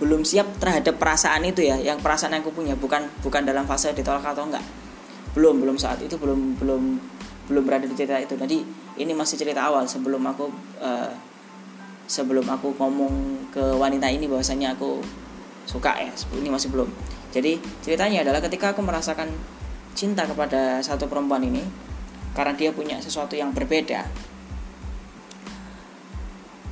belum 0.00 0.24
siap 0.24 0.56
terhadap 0.56 0.96
perasaan 0.96 1.44
itu 1.44 1.60
ya 1.60 1.76
yang 1.76 2.00
perasaan 2.00 2.32
yang 2.32 2.40
aku 2.40 2.56
punya 2.56 2.72
bukan 2.72 3.04
bukan 3.20 3.44
dalam 3.44 3.68
fase 3.68 3.92
ditolak 3.92 4.24
atau 4.24 4.48
enggak. 4.48 4.64
Belum 5.36 5.60
belum 5.60 5.76
saat 5.76 6.00
itu 6.00 6.16
belum 6.16 6.56
belum 6.56 6.82
belum 7.52 7.62
berada 7.68 7.84
di 7.84 7.92
cerita 7.92 8.16
itu. 8.16 8.32
Jadi 8.32 8.64
ini 8.96 9.12
masih 9.12 9.36
cerita 9.36 9.60
awal 9.60 9.84
sebelum 9.84 10.24
aku 10.24 10.48
uh, 10.80 11.12
sebelum 12.08 12.48
aku 12.48 12.72
ngomong 12.80 13.46
ke 13.52 13.60
wanita 13.76 14.08
ini 14.08 14.24
bahwasanya 14.24 14.72
aku 14.72 15.04
suka 15.68 16.00
ya 16.00 16.10
ini 16.40 16.48
masih 16.48 16.72
belum. 16.72 16.88
Jadi 17.30 17.60
ceritanya 17.84 18.24
adalah 18.24 18.40
ketika 18.40 18.72
aku 18.72 18.80
merasakan 18.80 19.28
cinta 19.92 20.24
kepada 20.24 20.80
satu 20.80 21.04
perempuan 21.12 21.44
ini 21.44 21.60
karena 22.34 22.54
dia 22.54 22.70
punya 22.70 22.96
sesuatu 23.02 23.34
yang 23.34 23.50
berbeda. 23.50 24.06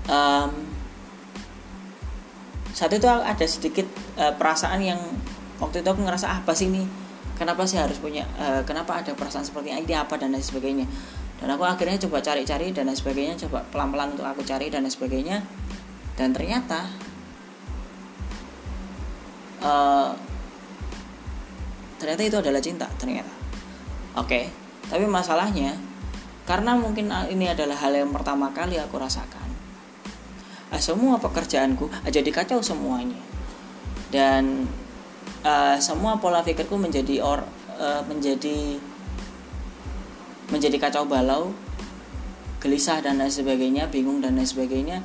Um, 0.09 0.53
saat 2.73 2.95
itu 2.95 3.05
ada 3.11 3.47
sedikit 3.47 3.85
uh, 4.17 4.33
perasaan 4.39 4.81
yang 4.81 5.01
waktu 5.59 5.83
itu 5.83 5.89
aku 5.91 6.01
ngerasa 6.01 6.31
apa 6.31 6.55
sih 6.55 6.71
ini? 6.71 6.87
Kenapa 7.35 7.67
sih 7.67 7.79
harus 7.79 7.99
punya 7.99 8.27
uh, 8.39 8.63
kenapa 8.63 8.99
ada 8.99 9.15
perasaan 9.15 9.47
seperti 9.47 9.75
ini? 9.75 9.95
Apa? 9.95 10.15
dan 10.17 10.31
lain 10.31 10.43
sebagainya. 10.43 10.87
Dan 11.39 11.55
aku 11.55 11.63
akhirnya 11.67 11.99
coba 12.07 12.19
cari-cari 12.23 12.75
dan 12.75 12.91
lain 12.91 12.99
sebagainya 12.99 13.35
coba 13.47 13.63
pelan-pelan 13.71 14.15
untuk 14.15 14.27
aku 14.27 14.43
cari 14.47 14.71
dan 14.71 14.87
lain 14.87 14.95
sebagainya. 14.95 15.43
Dan 16.19 16.35
ternyata 16.35 16.87
uh, 19.63 20.11
ternyata 21.99 22.23
itu 22.23 22.37
adalah 22.39 22.63
cinta 22.63 22.87
ternyata. 22.99 23.31
Oke. 24.19 24.27
okay. 24.27 24.68
Tapi 24.89 25.05
masalahnya 25.05 25.77
karena 26.49 26.77
mungkin 26.77 27.13
ini 27.29 27.53
adalah 27.53 27.77
hal 27.77 27.93
yang 27.93 28.09
pertama 28.09 28.49
kali 28.57 28.81
aku 28.81 28.97
rasakan 28.97 29.49
uh, 30.73 30.81
semua 30.81 31.17
pekerjaanku 31.21 31.89
uh, 31.89 32.11
jadi 32.11 32.29
kacau 32.33 32.61
semuanya. 32.61 33.19
Dan 34.09 34.65
uh, 35.45 35.77
semua 35.81 36.17
pola 36.17 36.41
pikirku 36.41 36.81
menjadi 36.81 37.21
or 37.21 37.45
uh, 37.77 38.03
menjadi 38.09 38.81
menjadi 40.49 40.77
kacau 40.81 41.05
balau 41.05 41.53
gelisah 42.59 43.05
dan 43.05 43.21
lain 43.21 43.31
sebagainya 43.31 43.93
bingung 43.93 44.25
dan 44.25 44.37
lain 44.37 44.49
sebagainya. 44.49 45.05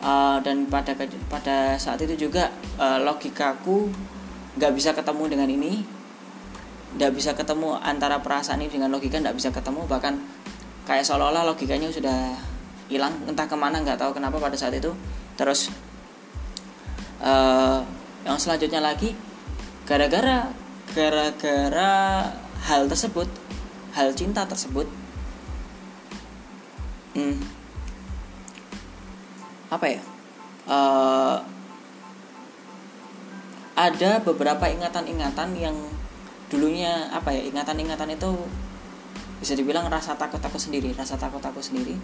Uh, 0.00 0.40
dan 0.40 0.64
pada 0.64 0.96
pada 1.28 1.76
saat 1.76 2.00
itu 2.00 2.16
juga 2.28 2.48
uh, 2.80 2.96
logikaku 3.04 3.92
nggak 4.56 4.72
bisa 4.72 4.96
ketemu 4.96 5.24
dengan 5.28 5.48
ini 5.52 5.99
nggak 6.90 7.12
bisa 7.14 7.30
ketemu 7.38 7.78
antara 7.78 8.18
perasaan 8.18 8.62
ini 8.62 8.70
dengan 8.72 8.90
logika 8.90 9.22
nggak 9.22 9.36
bisa 9.38 9.54
ketemu 9.54 9.86
bahkan 9.86 10.18
kayak 10.88 11.06
seolah-olah 11.06 11.46
logikanya 11.46 11.86
sudah 11.92 12.34
hilang 12.90 13.14
entah 13.30 13.46
ke 13.46 13.54
mana 13.54 13.78
nggak 13.78 14.00
tahu 14.00 14.10
kenapa 14.10 14.42
pada 14.42 14.58
saat 14.58 14.74
itu. 14.74 14.90
Terus 15.38 15.70
uh, 17.22 17.80
yang 18.26 18.36
selanjutnya 18.36 18.82
lagi 18.82 19.14
gara-gara 19.86 20.50
gara-gara 20.90 21.92
hal 22.66 22.90
tersebut 22.90 23.30
hal 23.94 24.10
cinta 24.14 24.42
tersebut 24.46 24.86
hmm, 27.14 27.38
apa 29.70 29.86
ya 29.86 30.02
uh, 30.66 31.38
ada 33.78 34.20
beberapa 34.20 34.68
ingatan-ingatan 34.68 35.50
yang 35.56 35.76
dulunya 36.50 37.08
apa 37.14 37.30
ya 37.30 37.46
ingatan-ingatan 37.46 38.18
itu 38.18 38.30
bisa 39.40 39.56
dibilang 39.56 39.88
rasa 39.88 40.18
takut 40.18 40.42
aku 40.42 40.60
sendiri 40.60 40.92
rasa 40.92 41.16
takut 41.16 41.40
aku 41.40 41.64
sendiri 41.64 41.96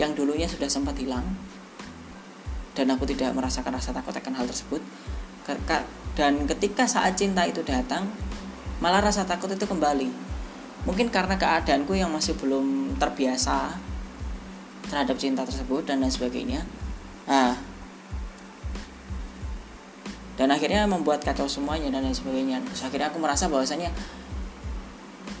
yang 0.00 0.16
dulunya 0.16 0.48
sudah 0.48 0.68
sempat 0.68 0.96
hilang. 0.96 1.24
Dan 2.72 2.88
aku 2.88 3.04
tidak 3.04 3.36
merasakan 3.36 3.76
rasa 3.76 3.92
takut 3.92 4.16
akan 4.16 4.32
hal 4.32 4.48
tersebut. 4.48 4.80
Dan 6.16 6.48
ketika 6.48 6.88
saat 6.88 7.20
cinta 7.20 7.44
itu 7.44 7.60
datang 7.60 8.08
malah 8.80 9.04
rasa 9.04 9.28
takut 9.28 9.52
itu 9.52 9.68
kembali. 9.68 10.08
Mungkin 10.88 11.12
karena 11.12 11.36
keadaanku 11.36 11.94
yang 11.94 12.10
masih 12.10 12.34
belum 12.40 12.96
terbiasa 12.96 13.76
terhadap 14.88 15.14
cinta 15.20 15.44
tersebut 15.44 15.84
dan 15.84 16.00
lain 16.00 16.10
sebagainya. 16.10 16.64
Nah 17.28 17.54
dan 20.36 20.48
akhirnya 20.48 20.88
membuat 20.88 21.20
kacau 21.20 21.44
semuanya 21.44 21.92
dan 21.92 22.08
lain 22.08 22.16
sebagainya. 22.16 22.64
Terus 22.72 22.82
akhirnya 22.88 23.12
aku 23.12 23.18
merasa 23.20 23.46
bahwasanya 23.52 23.92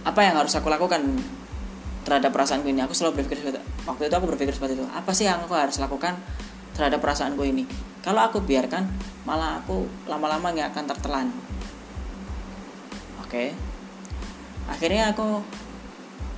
apa 0.02 0.20
yang 0.20 0.34
harus 0.36 0.52
aku 0.52 0.68
lakukan 0.68 1.00
terhadap 2.04 2.34
perasaanku 2.34 2.68
ini? 2.68 2.84
Aku 2.84 2.92
selalu 2.92 3.24
berpikir 3.24 3.40
seperti 3.40 3.60
waktu 3.88 4.02
itu 4.10 4.14
aku 4.14 4.26
berpikir 4.28 4.52
seperti 4.52 4.76
itu. 4.76 4.86
Apa 4.92 5.10
sih 5.16 5.24
yang 5.24 5.40
aku 5.40 5.54
harus 5.56 5.80
lakukan 5.80 6.18
terhadap 6.76 7.00
perasaanku 7.00 7.42
ini? 7.46 7.64
Kalau 8.02 8.20
aku 8.20 8.42
biarkan 8.42 8.84
malah 9.24 9.62
aku 9.62 9.86
lama-lama 10.10 10.52
nggak 10.52 10.74
akan 10.74 10.84
tertelan. 10.90 11.28
Oke. 13.24 13.56
Akhirnya 14.68 15.14
aku 15.14 15.40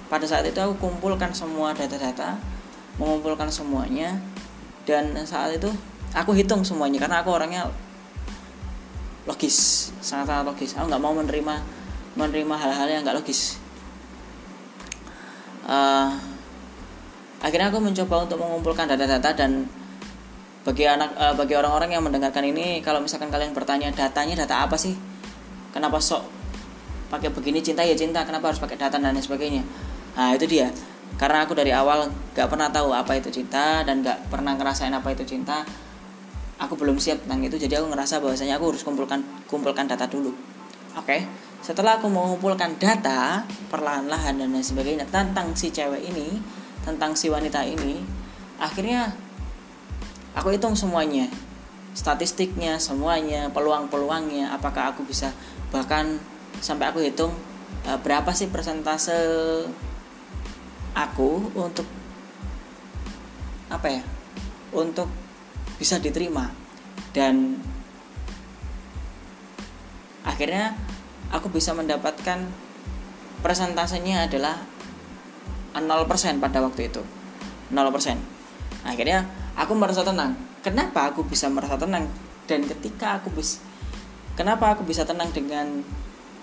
pada 0.07 0.29
saat 0.29 0.47
itu 0.47 0.61
aku 0.61 0.79
kumpulkan 0.79 1.33
semua 1.35 1.75
data-data 1.75 2.39
mengumpulkan 3.01 3.51
semuanya 3.51 4.15
dan 4.87 5.11
saat 5.27 5.57
itu 5.59 5.67
aku 6.15 6.37
hitung 6.37 6.63
semuanya 6.63 7.03
karena 7.03 7.25
aku 7.25 7.35
orangnya 7.35 7.67
logis 9.25 9.91
sangat-sangat 10.05 10.45
logis. 10.45 10.71
Aku 10.77 10.87
nggak 10.89 11.03
mau 11.03 11.17
menerima 11.17 11.55
menerima 12.15 12.55
hal-hal 12.55 12.89
yang 12.89 13.01
nggak 13.03 13.17
logis. 13.17 13.59
Uh, 15.65 16.13
akhirnya 17.41 17.73
aku 17.73 17.81
mencoba 17.81 18.29
untuk 18.29 18.39
mengumpulkan 18.41 18.85
data-data 18.85 19.33
dan 19.33 19.65
bagi 20.65 20.85
anak 20.89 21.13
uh, 21.17 21.33
bagi 21.37 21.57
orang-orang 21.57 21.97
yang 21.97 22.05
mendengarkan 22.05 22.45
ini 22.45 22.81
kalau 22.81 23.01
misalkan 23.01 23.29
kalian 23.29 23.53
bertanya 23.53 23.93
datanya 23.93 24.45
data 24.45 24.65
apa 24.65 24.77
sih? 24.77 24.97
Kenapa 25.73 26.01
sok 26.01 26.25
pakai 27.09 27.33
begini? 27.33 27.65
Cinta 27.65 27.85
ya 27.85 27.97
cinta 27.97 28.25
kenapa 28.25 28.53
harus 28.53 28.61
pakai 28.61 28.77
data? 28.77 28.97
dan 29.01 29.13
lain 29.13 29.25
sebagainya. 29.25 29.65
Nah 30.17 30.37
itu 30.37 30.45
dia. 30.49 30.69
Karena 31.15 31.47
aku 31.47 31.55
dari 31.55 31.71
awal 31.71 32.11
gak 32.35 32.51
pernah 32.51 32.75
tahu 32.75 32.91
apa 32.91 33.15
itu 33.15 33.31
cinta 33.31 33.87
dan 33.87 34.03
gak 34.03 34.27
pernah 34.27 34.59
ngerasain 34.59 34.91
apa 34.91 35.15
itu 35.15 35.23
cinta 35.23 35.63
aku 36.65 36.75
belum 36.81 36.97
siap 36.97 37.25
tentang 37.29 37.45
itu 37.45 37.57
jadi 37.61 37.81
aku 37.81 37.93
ngerasa 37.93 38.19
bahwasanya 38.25 38.57
aku 38.57 38.73
harus 38.73 38.83
kumpulkan 38.83 39.21
kumpulkan 39.47 39.85
data 39.85 40.09
dulu. 40.09 40.33
Oke? 40.97 41.25
Setelah 41.65 41.97
aku 41.97 42.13
mengumpulkan 42.13 42.77
data 42.77 43.45
perlahan-lahan 43.73 44.37
dan 44.37 44.53
lain 44.53 44.65
sebagainya 44.65 45.09
tentang 45.09 45.57
si 45.57 45.73
cewek 45.73 46.05
ini 46.05 46.37
tentang 46.85 47.17
si 47.17 47.33
wanita 47.33 47.65
ini 47.65 48.05
akhirnya 48.61 49.13
aku 50.37 50.53
hitung 50.53 50.77
semuanya. 50.77 51.29
Statistiknya 51.95 52.83
semuanya 52.83 53.49
peluang-peluangnya 53.55 54.51
apakah 54.51 54.93
aku 54.93 55.07
bisa 55.07 55.31
bahkan 55.71 56.19
sampai 56.59 56.91
aku 56.91 57.01
hitung 57.07 57.31
e, 57.87 57.91
berapa 58.03 58.35
sih 58.35 58.51
persentase 58.51 59.15
aku 60.95 61.55
untuk 61.55 61.87
apa 63.71 63.89
ya 63.91 64.03
untuk 64.75 65.07
bisa 65.79 65.99
diterima. 65.99 66.51
Dan 67.15 67.59
akhirnya 70.27 70.75
aku 71.31 71.51
bisa 71.51 71.75
mendapatkan 71.75 72.43
presentasenya 73.45 74.27
adalah 74.27 74.63
0% 75.77 76.43
pada 76.43 76.59
waktu 76.63 76.89
itu. 76.89 77.03
0% 77.75 78.35
akhirnya 78.85 79.27
aku 79.57 79.73
merasa 79.75 80.05
tenang. 80.05 80.37
Kenapa 80.61 81.13
aku 81.13 81.25
bisa 81.25 81.49
merasa 81.49 81.77
tenang? 81.77 82.09
Dan 82.45 82.65
ketika 82.69 83.21
aku 83.21 83.33
bisa 83.33 83.61
kenapa 84.37 84.73
aku 84.77 84.85
bisa 84.85 85.05
tenang 85.09 85.33
dengan 85.33 85.83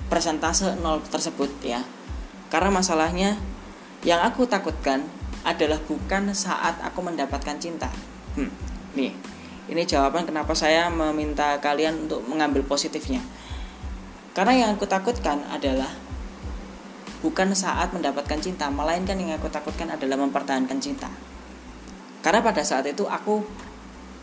persentase 0.10 0.78
0 0.78 0.82
tersebut 1.08 1.50
ya? 1.62 1.82
Karena 2.52 2.74
masalahnya 2.74 3.38
yang 4.04 4.20
aku 4.26 4.50
takutkan 4.50 5.06
adalah 5.42 5.78
bukan 5.86 6.34
saat 6.34 6.78
aku 6.82 7.02
mendapatkan 7.02 7.58
cinta. 7.58 7.90
Hmm, 8.38 8.50
nih 8.98 9.12
ini 9.72 9.82
jawaban 9.88 10.28
kenapa 10.28 10.52
saya 10.58 10.92
meminta 10.92 11.58
kalian 11.64 12.10
untuk 12.10 12.26
mengambil 12.28 12.66
positifnya 12.66 13.24
karena 14.32 14.54
yang 14.56 14.70
aku 14.80 14.88
takutkan 14.88 15.44
adalah 15.52 15.92
bukan 17.22 17.54
saat 17.54 17.94
mendapatkan 17.94 18.40
cinta, 18.40 18.72
melainkan 18.72 19.20
yang 19.20 19.36
aku 19.38 19.52
takutkan 19.52 19.92
adalah 19.94 20.18
mempertahankan 20.24 20.80
cinta. 20.80 21.12
Karena 22.24 22.40
pada 22.40 22.64
saat 22.64 22.88
itu 22.88 23.06
aku 23.06 23.44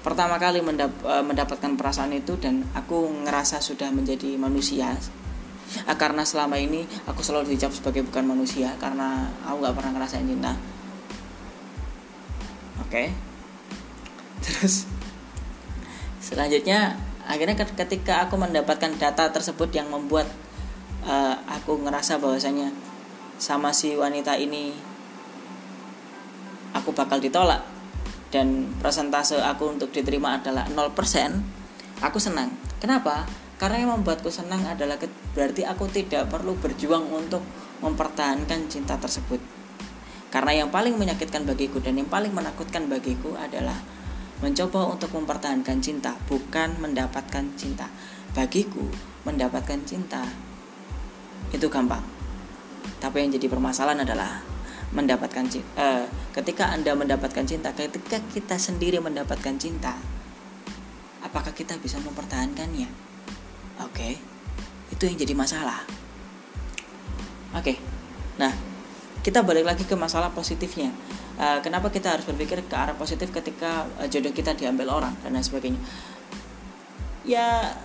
pertama 0.03 0.41
kali 0.41 0.63
e, 0.63 1.15
mendapatkan 1.23 1.73
perasaan 1.77 2.15
itu 2.15 2.39
dan 2.39 2.65
aku 2.73 3.27
ngerasa 3.27 3.61
sudah 3.61 3.93
menjadi 3.93 4.35
manusia. 4.41 4.97
E, 5.85 5.93
karena 5.95 6.25
selama 6.25 6.57
ini 6.57 6.89
aku 7.05 7.21
selalu 7.21 7.55
dicap 7.55 7.71
sebagai 7.71 8.03
bukan 8.07 8.25
manusia 8.25 8.73
karena 8.81 9.29
aku 9.45 9.61
nggak 9.61 9.77
pernah 9.77 9.93
ngerasain 9.93 10.27
cinta. 10.27 10.53
Oke. 12.81 12.91
Okay. 12.91 13.28
Terus? 14.45 14.87
Selanjutnya 16.19 16.99
akhirnya 17.29 17.57
ketika 17.57 18.25
aku 18.25 18.41
mendapatkan 18.41 18.93
data 18.97 19.29
tersebut 19.29 19.69
yang 19.73 19.93
membuat 19.93 20.29
uh, 21.05 21.37
aku 21.49 21.81
ngerasa 21.85 22.21
bahwasanya 22.21 22.73
sama 23.39 23.71
si 23.71 23.95
wanita 23.95 24.35
ini 24.35 24.75
aku 26.75 26.91
bakal 26.93 27.23
ditolak 27.23 27.63
dan 28.29 28.69
persentase 28.83 29.41
aku 29.41 29.73
untuk 29.73 29.89
diterima 29.89 30.37
adalah 30.37 30.69
0% 30.69 32.05
aku 32.05 32.19
senang. 32.21 32.53
Kenapa? 32.79 33.25
Karena 33.59 33.83
yang 33.83 33.91
membuatku 33.99 34.31
senang 34.31 34.63
adalah 34.69 35.01
berarti 35.35 35.67
aku 35.67 35.91
tidak 35.91 36.31
perlu 36.31 36.55
berjuang 36.61 37.11
untuk 37.11 37.43
mempertahankan 37.83 38.71
cinta 38.71 38.95
tersebut. 39.01 39.41
Karena 40.29 40.63
yang 40.63 40.69
paling 40.69 40.95
menyakitkan 40.95 41.49
bagiku 41.49 41.81
dan 41.81 41.97
yang 41.97 42.07
paling 42.07 42.31
menakutkan 42.31 42.87
bagiku 42.87 43.35
adalah 43.35 43.75
mencoba 44.39 44.87
untuk 44.87 45.11
mempertahankan 45.15 45.79
cinta, 45.83 46.15
bukan 46.31 46.79
mendapatkan 46.79 47.45
cinta. 47.59 47.91
Bagiku, 48.37 48.87
mendapatkan 49.27 49.83
cinta 49.83 50.23
itu 51.51 51.67
gampang. 51.67 52.05
Tapi 52.99 53.25
yang 53.25 53.31
jadi 53.35 53.47
permasalahan 53.51 54.05
adalah 54.05 54.43
mendapatkan 54.95 55.45
cinta. 55.49 55.69
Eh, 55.77 56.05
ketika 56.33 56.71
Anda 56.71 56.95
mendapatkan 56.95 57.45
cinta, 57.45 57.75
ketika 57.75 58.21
kita 58.33 58.57
sendiri 58.57 59.03
mendapatkan 59.03 59.57
cinta, 59.59 59.97
apakah 61.25 61.53
kita 61.53 61.77
bisa 61.81 61.99
mempertahankannya? 62.01 62.89
Oke. 63.85 63.93
Okay. 63.95 64.13
Itu 64.89 65.05
yang 65.05 65.19
jadi 65.21 65.35
masalah. 65.37 65.85
Oke. 67.53 67.75
Okay. 67.75 67.77
Nah, 68.41 68.53
kita 69.23 69.43
balik 69.43 69.67
lagi 69.67 69.85
ke 69.85 69.95
masalah 69.99 70.31
positifnya. 70.31 70.95
Uh, 71.39 71.63
kenapa 71.63 71.91
kita 71.91 72.19
harus 72.19 72.27
berpikir 72.27 72.59
ke 72.67 72.75
arah 72.75 72.95
positif 72.99 73.31
ketika 73.31 73.87
uh, 73.99 74.07
jodoh 74.11 74.35
kita 74.35 74.55
diambil 74.59 74.91
orang 74.91 75.15
dan 75.23 75.35
lain 75.35 75.45
sebagainya? 75.45 75.81
Ya 77.23 77.77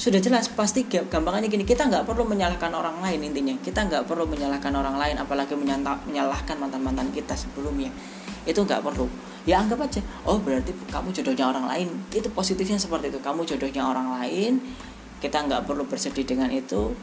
sudah 0.00 0.16
jelas 0.16 0.48
pasti 0.48 0.88
gampangannya 0.88 1.52
gini 1.52 1.68
kita 1.68 1.84
nggak 1.84 2.08
perlu 2.08 2.24
menyalahkan 2.24 2.72
orang 2.72 2.98
lain 3.04 3.30
intinya. 3.30 3.54
Kita 3.60 3.86
nggak 3.86 4.08
perlu 4.08 4.26
menyalahkan 4.26 4.72
orang 4.72 4.96
lain 4.96 5.16
apalagi 5.20 5.54
menyalahkan 5.54 6.56
mantan 6.56 6.80
mantan 6.82 7.08
kita 7.14 7.36
sebelumnya. 7.36 7.92
Itu 8.48 8.64
nggak 8.64 8.80
perlu. 8.80 9.06
Ya 9.44 9.60
anggap 9.60 9.84
aja 9.84 10.00
oh 10.24 10.40
berarti 10.40 10.72
kamu 10.88 11.12
jodohnya 11.12 11.46
orang 11.52 11.66
lain. 11.68 11.88
Itu 12.10 12.32
positifnya 12.32 12.80
seperti 12.80 13.12
itu. 13.12 13.20
Kamu 13.20 13.44
jodohnya 13.46 13.86
orang 13.86 14.18
lain 14.18 14.58
kita 15.20 15.44
nggak 15.44 15.68
perlu 15.68 15.84
bersedih 15.84 16.24
dengan 16.24 16.48
itu 16.48 16.96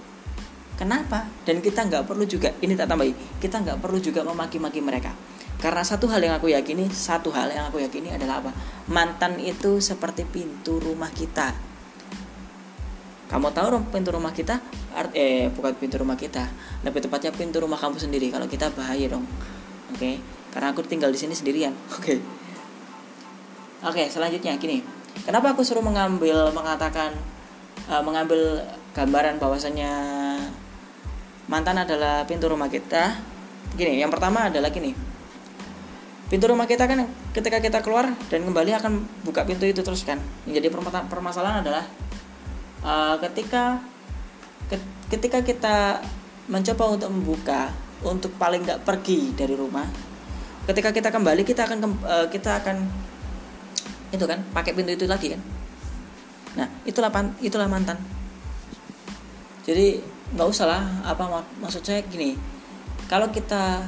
Kenapa? 0.77 1.25
Dan 1.41 1.59
kita 1.59 1.89
nggak 1.89 2.05
perlu 2.05 2.23
juga 2.29 2.53
ini 2.61 2.77
tak 2.77 2.93
tambahi, 2.93 3.41
kita 3.41 3.65
nggak 3.65 3.77
perlu 3.81 3.97
juga 3.97 4.21
memaki-maki 4.21 4.77
mereka. 4.77 5.09
Karena 5.57 5.81
satu 5.81 6.05
hal 6.05 6.21
yang 6.21 6.37
aku 6.37 6.53
yakini, 6.53 6.85
satu 6.93 7.33
hal 7.33 7.49
yang 7.49 7.65
aku 7.73 7.81
yakini 7.81 8.13
adalah 8.13 8.45
apa? 8.45 8.53
Mantan 8.93 9.41
itu 9.41 9.81
seperti 9.81 10.21
pintu 10.29 10.77
rumah 10.77 11.09
kita. 11.09 11.49
Kamu 13.27 13.49
tahu 13.51 13.89
pintu 13.89 14.13
rumah 14.13 14.31
kita? 14.31 14.61
Eh, 15.17 15.49
bukan 15.49 15.73
pintu 15.81 15.97
rumah 15.97 16.13
kita. 16.13 16.45
Lebih 16.85 17.09
tepatnya 17.09 17.33
pintu 17.33 17.57
rumah 17.57 17.75
kamu 17.75 17.97
sendiri. 17.97 18.29
Kalau 18.29 18.45
kita 18.45 18.69
bahaya 18.71 19.09
dong. 19.09 19.25
Oke, 19.91 19.97
okay? 19.97 20.15
karena 20.53 20.77
aku 20.77 20.85
tinggal 20.85 21.09
di 21.09 21.17
sini 21.17 21.33
sendirian. 21.33 21.73
Oke. 21.97 22.05
Okay. 22.05 22.17
Oke, 23.81 24.05
okay, 24.05 24.05
selanjutnya 24.13 24.53
gini. 24.61 24.85
Kenapa 25.25 25.57
aku 25.57 25.65
suruh 25.65 25.81
mengambil 25.81 26.53
mengatakan 26.53 27.17
uh, 27.89 28.01
mengambil 28.05 28.61
gambaran 28.93 29.41
bahwasanya 29.41 29.91
mantan 31.47 31.83
adalah 31.83 32.23
pintu 32.23 32.47
rumah 32.47 32.67
kita. 32.71 33.17
Gini 33.75 33.99
yang 33.99 34.11
pertama 34.11 34.47
adalah 34.47 34.71
gini. 34.71 34.95
Pintu 36.27 36.45
rumah 36.51 36.67
kita 36.67 36.87
kan 36.87 37.07
ketika 37.31 37.63
kita 37.63 37.79
keluar 37.79 38.11
dan 38.27 38.43
kembali 38.43 38.71
akan 38.77 38.93
buka 39.23 39.47
pintu 39.47 39.63
itu 39.63 39.79
terus 39.79 40.03
kan. 40.03 40.19
Yang 40.43 40.63
jadi 40.63 40.67
permasalahan 41.07 41.63
adalah 41.63 41.83
uh, 42.83 43.15
ketika 43.23 43.79
ketika 45.07 45.39
kita 45.39 46.03
mencoba 46.51 46.99
untuk 46.99 47.09
membuka 47.11 47.71
untuk 48.03 48.35
paling 48.35 48.67
nggak 48.67 48.83
pergi 48.83 49.31
dari 49.31 49.55
rumah 49.55 49.87
ketika 50.67 50.91
kita 50.91 51.09
kembali 51.09 51.47
kita 51.47 51.63
akan 51.63 51.77
uh, 52.03 52.27
kita 52.27 52.59
akan 52.59 52.83
itu 54.11 54.25
kan 54.27 54.43
pakai 54.51 54.75
pintu 54.75 54.91
itu 54.95 55.07
lagi 55.07 55.31
kan. 55.31 55.41
Nah 56.59 56.67
itulah 56.83 57.11
itulah 57.39 57.67
mantan. 57.71 57.95
Jadi 59.63 59.99
nggak 60.35 60.47
usah 60.47 60.65
lah 60.67 60.83
apa 61.07 61.23
mak 61.27 61.45
maksud 61.63 61.83
saya 61.85 62.03
gini. 62.07 62.35
Kalau 63.07 63.31
kita 63.31 63.85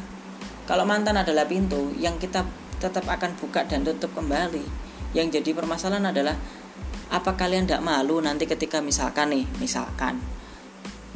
kalau 0.64 0.86
mantan 0.88 1.18
adalah 1.18 1.50
pintu 1.50 1.92
yang 2.00 2.16
kita 2.22 2.46
tetap 2.80 3.04
akan 3.10 3.36
buka 3.42 3.68
dan 3.68 3.84
tutup 3.84 4.16
kembali. 4.16 4.64
Yang 5.12 5.42
jadi 5.42 5.58
permasalahan 5.58 6.14
adalah 6.14 6.38
apa 7.10 7.34
kalian 7.34 7.66
tidak 7.66 7.82
malu 7.82 8.22
nanti 8.22 8.46
ketika 8.46 8.78
misalkan 8.86 9.34
nih 9.34 9.46
misalkan 9.58 10.22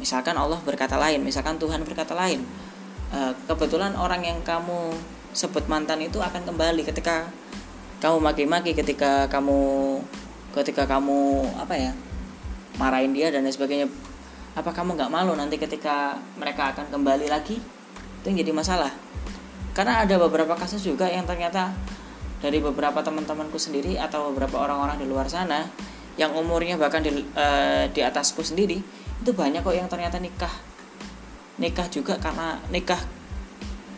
misalkan 0.02 0.34
Allah 0.34 0.58
berkata 0.66 0.98
lain 0.98 1.22
misalkan 1.22 1.54
Tuhan 1.54 1.86
berkata 1.86 2.18
lain 2.18 2.42
eh, 3.14 3.32
kebetulan 3.46 3.94
orang 3.94 4.26
yang 4.26 4.42
kamu 4.42 4.90
sebut 5.30 5.70
mantan 5.70 6.02
itu 6.02 6.18
akan 6.18 6.42
kembali 6.42 6.82
ketika 6.82 7.30
kamu 8.02 8.18
maki-maki 8.18 8.74
ketika 8.74 9.30
kamu 9.30 10.02
ketika 10.50 10.82
kamu 10.86 11.46
apa 11.62 11.74
ya 11.78 11.92
marahin 12.74 13.14
dia 13.14 13.30
dan 13.30 13.46
lain 13.46 13.54
sebagainya 13.54 13.86
apa 14.54 14.70
kamu 14.70 14.94
nggak 14.94 15.10
malu 15.10 15.34
nanti 15.34 15.58
ketika 15.58 16.14
mereka 16.38 16.70
akan 16.70 16.86
kembali 16.94 17.26
lagi? 17.26 17.58
Itu 18.22 18.26
yang 18.30 18.38
jadi 18.38 18.52
masalah. 18.54 18.94
Karena 19.74 20.06
ada 20.06 20.14
beberapa 20.22 20.54
kasus 20.54 20.86
juga 20.86 21.10
yang 21.10 21.26
ternyata 21.26 21.74
dari 22.38 22.62
beberapa 22.62 23.02
teman-temanku 23.02 23.58
sendiri 23.58 23.98
atau 23.98 24.30
beberapa 24.30 24.62
orang-orang 24.62 25.02
di 25.02 25.06
luar 25.10 25.26
sana 25.26 25.66
yang 26.14 26.30
umurnya 26.38 26.78
bahkan 26.78 27.02
di, 27.02 27.10
uh, 27.10 27.90
di 27.90 27.98
atasku 27.98 28.46
sendiri 28.46 28.78
itu 29.18 29.30
banyak 29.34 29.66
kok 29.66 29.74
yang 29.74 29.90
ternyata 29.90 30.22
nikah. 30.22 30.54
Nikah 31.58 31.90
juga 31.90 32.14
karena 32.22 32.62
nikah 32.70 33.02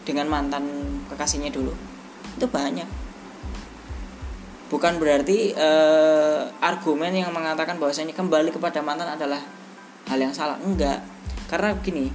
dengan 0.08 0.32
mantan 0.32 0.64
kekasihnya 1.12 1.52
dulu. 1.52 1.76
Itu 2.40 2.48
banyak. 2.48 2.88
Bukan 4.72 4.96
berarti 4.96 5.52
uh, 5.52 6.48
argumen 6.64 7.12
yang 7.12 7.30
mengatakan 7.36 7.76
bahwasanya 7.76 8.16
kembali 8.16 8.50
kepada 8.56 8.80
mantan 8.80 9.12
adalah 9.12 9.55
hal 10.10 10.18
yang 10.18 10.34
salah. 10.34 10.58
Enggak. 10.62 11.02
Karena 11.46 11.74
gini 11.78 12.10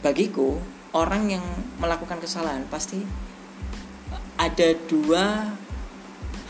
bagiku 0.00 0.56
orang 0.96 1.28
yang 1.28 1.44
melakukan 1.76 2.18
kesalahan 2.18 2.64
pasti 2.68 3.04
ada 4.40 4.68
dua 4.88 5.52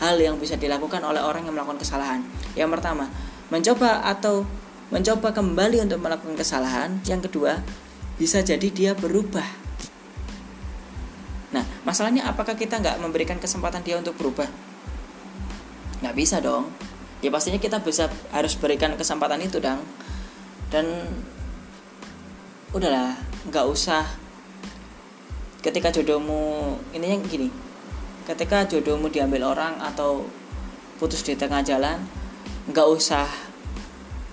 hal 0.01 0.15
yang 0.17 0.39
bisa 0.39 0.55
dilakukan 0.57 1.03
oleh 1.03 1.19
orang 1.19 1.45
yang 1.45 1.53
melakukan 1.55 1.79
kesalahan. 1.79 2.23
Yang 2.55 2.79
pertama 2.79 3.05
mencoba 3.51 4.07
atau 4.07 4.47
mencoba 4.91 5.35
kembali 5.35 5.87
untuk 5.87 5.99
melakukan 5.99 6.35
kesalahan. 6.39 6.99
Yang 7.03 7.31
kedua 7.31 7.59
bisa 8.15 8.39
jadi 8.39 8.67
dia 8.71 8.91
berubah. 8.95 9.45
Nah 11.51 11.67
masalahnya 11.83 12.27
apakah 12.27 12.55
kita 12.55 12.79
nggak 12.79 12.97
memberikan 13.03 13.37
kesempatan 13.37 13.83
dia 13.83 13.99
untuk 13.99 14.15
berubah? 14.15 14.47
Nggak 15.99 16.15
bisa 16.15 16.39
dong. 16.39 16.71
Ya 17.21 17.29
pastinya 17.29 17.61
kita 17.61 17.77
bisa 17.85 18.09
harus 18.33 18.57
berikan 18.57 18.97
kesempatan 18.97 19.37
itu 19.45 19.61
dong 19.61 19.77
dan 20.71 20.87
udahlah 22.71 23.19
nggak 23.51 23.65
usah. 23.67 24.07
Ketika 25.61 25.93
jodohmu 25.93 26.73
ini 26.95 27.05
yang 27.13 27.21
gini 27.21 27.51
ketika 28.25 28.63
jodohmu 28.69 29.09
diambil 29.09 29.51
orang 29.51 29.75
atau 29.81 30.23
putus 31.01 31.25
di 31.25 31.33
tengah 31.33 31.65
jalan 31.65 31.97
nggak 32.69 32.87
usah 32.87 33.25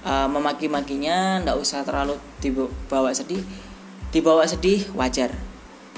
uh, 0.04 0.28
memaki-makinya 0.28 1.42
nggak 1.42 1.58
usah 1.58 1.82
terlalu 1.82 2.14
dibawa 2.40 3.10
sedih. 3.10 3.42
Dibawa 4.08 4.48
sedih 4.48 4.88
wajar 4.96 5.34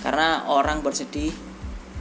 karena 0.03 0.49
orang 0.51 0.83
bersedih 0.83 1.31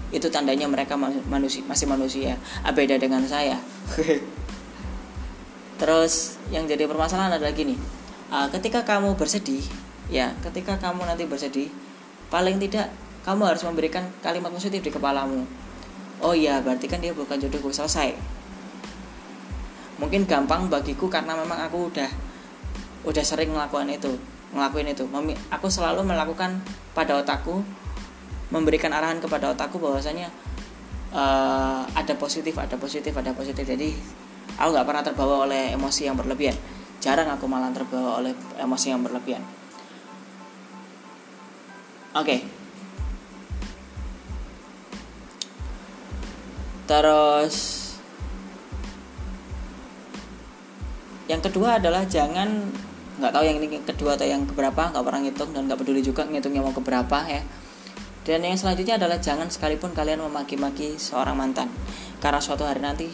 itu 0.09 0.25
tandanya 0.33 0.65
mereka 0.65 0.97
manusia, 0.97 1.61
masih 1.69 1.85
manusia. 1.85 2.33
Ah, 2.65 2.73
beda 2.73 2.97
dengan 2.97 3.21
saya. 3.29 3.61
Terus 5.79 6.41
yang 6.49 6.65
jadi 6.65 6.89
permasalahan 6.89 7.37
adalah 7.37 7.53
gini 7.53 7.98
uh, 8.29 8.47
ketika 8.53 8.85
kamu 8.85 9.17
bersedih 9.17 9.61
ya 10.09 10.33
ketika 10.41 10.77
kamu 10.81 11.05
nanti 11.05 11.29
bersedih 11.29 11.69
paling 12.33 12.57
tidak 12.57 12.89
kamu 13.25 13.45
harus 13.45 13.61
memberikan 13.61 14.09
kalimat 14.23 14.49
positif 14.49 14.79
di 14.79 14.89
kepalamu. 14.89 15.43
Oh 16.23 16.33
iya 16.33 16.63
berarti 16.63 16.87
kan 16.87 17.03
dia 17.03 17.11
bukan 17.11 17.35
jodohku 17.37 17.69
selesai. 17.69 18.15
Mungkin 19.99 20.23
gampang 20.23 20.71
bagiku 20.71 21.11
karena 21.11 21.35
memang 21.35 21.59
aku 21.59 21.91
udah 21.91 22.09
udah 23.03 23.23
sering 23.23 23.51
melakukan 23.51 23.91
itu 23.91 24.15
ngelakuin 24.55 24.95
itu. 24.95 25.03
Aku 25.51 25.67
selalu 25.67 26.07
melakukan 26.07 26.63
pada 26.95 27.19
otakku 27.19 27.61
memberikan 28.49 28.89
arahan 28.95 29.21
kepada 29.21 29.51
otakku 29.53 29.77
bahwasanya 29.77 30.31
uh, 31.13 31.85
ada 31.93 32.15
positif 32.15 32.55
ada 32.55 32.79
positif 32.79 33.13
ada 33.13 33.35
positif. 33.35 33.67
Jadi 33.67 33.93
aku 34.57 34.69
nggak 34.73 34.87
pernah 34.87 35.03
terbawa 35.03 35.35
oleh 35.45 35.75
emosi 35.75 36.07
yang 36.07 36.15
berlebihan 36.15 36.55
jarang 36.99 37.31
aku 37.31 37.47
malah 37.47 37.71
terbawa 37.71 38.19
oleh 38.19 38.35
emosi 38.59 38.87
yang 38.91 39.01
berlebihan. 39.03 39.43
Oke. 42.15 42.25
Okay. 42.25 42.39
terus 46.89 47.85
yang 51.29 51.37
kedua 51.37 51.77
adalah 51.77 52.09
jangan 52.09 52.73
nggak 53.21 53.29
tahu 53.29 53.45
yang 53.45 53.61
ini 53.61 53.77
kedua 53.85 54.17
atau 54.17 54.25
yang 54.25 54.49
keberapa 54.49 54.89
nggak 54.89 55.05
pernah 55.05 55.21
ngitung 55.21 55.53
dan 55.53 55.69
nggak 55.69 55.77
peduli 55.77 56.01
juga 56.01 56.25
ngitungnya 56.25 56.65
mau 56.65 56.73
keberapa 56.73 57.19
ya. 57.29 57.45
Dan 58.25 58.45
yang 58.45 58.57
selanjutnya 58.57 58.97
adalah 58.97 59.21
jangan 59.21 59.49
sekalipun 59.49 59.93
kalian 59.93 60.25
memaki-maki 60.25 60.97
seorang 60.97 61.37
mantan. 61.37 61.69
Karena 62.17 62.41
suatu 62.41 62.65
hari 62.65 62.81
nanti 62.81 63.09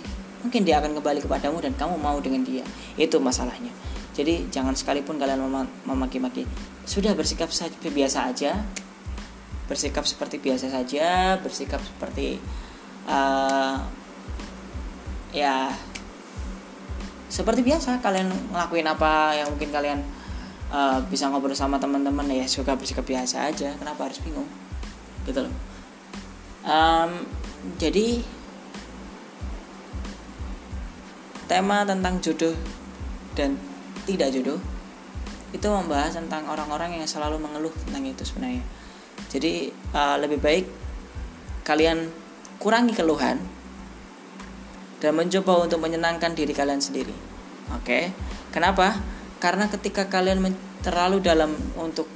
mungkin 0.45 0.62
dia 0.62 0.77
akan 0.77 1.01
kembali 1.01 1.25
kepadamu 1.25 1.58
dan 1.58 1.73
kamu 1.73 1.97
mau 1.97 2.21
dengan 2.21 2.45
dia. 2.45 2.62
Itu 2.93 3.17
masalahnya. 3.17 3.73
Jadi 4.13 4.47
jangan 4.53 4.77
sekalipun 4.77 5.17
kalian 5.17 5.41
memaki-maki. 5.89 6.45
Sudah 6.86 7.17
bersikap 7.17 7.49
biasa 7.81 8.29
aja. 8.29 8.62
Bersikap 9.65 10.05
seperti 10.05 10.38
biasa 10.38 10.69
saja. 10.69 11.36
Bersikap 11.41 11.81
seperti 11.81 12.38
uh, 13.10 13.81
ya 15.34 15.73
seperti 17.27 17.65
biasa. 17.65 17.97
Kalian 18.05 18.29
ngelakuin 18.53 18.86
apa 18.86 19.34
yang 19.34 19.49
mungkin 19.49 19.73
kalian 19.73 19.99
uh, 20.69 21.01
bisa 21.10 21.25
ngobrol 21.27 21.58
sama 21.58 21.81
teman-teman 21.81 22.29
ya 22.29 22.45
suka 22.45 22.77
bersikap 22.77 23.03
biasa 23.03 23.49
aja. 23.49 23.73
Kenapa 23.81 24.05
harus 24.05 24.21
bingung? 24.21 24.47
Gitu 25.25 25.41
loh. 25.41 25.53
Um, 26.62 27.25
jadi 27.81 28.21
tema 31.45 31.86
tentang 31.86 32.17
jodoh 32.21 32.55
dan 33.38 33.58
tidak 34.05 34.34
jodoh 34.34 34.60
itu 35.53 35.67
membahas 35.71 36.19
tentang 36.19 36.43
orang-orang 36.51 36.99
yang 36.99 37.08
selalu 37.08 37.39
mengeluh 37.39 37.71
tentang 37.88 38.03
itu 38.03 38.23
sebenarnya. 38.27 38.63
Jadi 39.31 39.71
uh, 39.95 40.19
lebih 40.19 40.39
baik 40.43 40.65
kalian 41.63 42.12
kurangi 42.60 42.91
keluhan 42.91 43.39
dan 44.99 45.12
mencoba 45.15 45.69
untuk 45.69 45.79
menyenangkan 45.79 46.36
diri 46.36 46.51
kalian 46.51 46.84
sendiri. 46.84 47.13
Oke? 47.71 48.12
Kenapa? 48.51 48.99
Karena 49.39 49.71
ketika 49.71 50.08
kalian 50.12 50.43
terlalu 50.84 51.23
dalam 51.23 51.55
untuk 51.79 52.08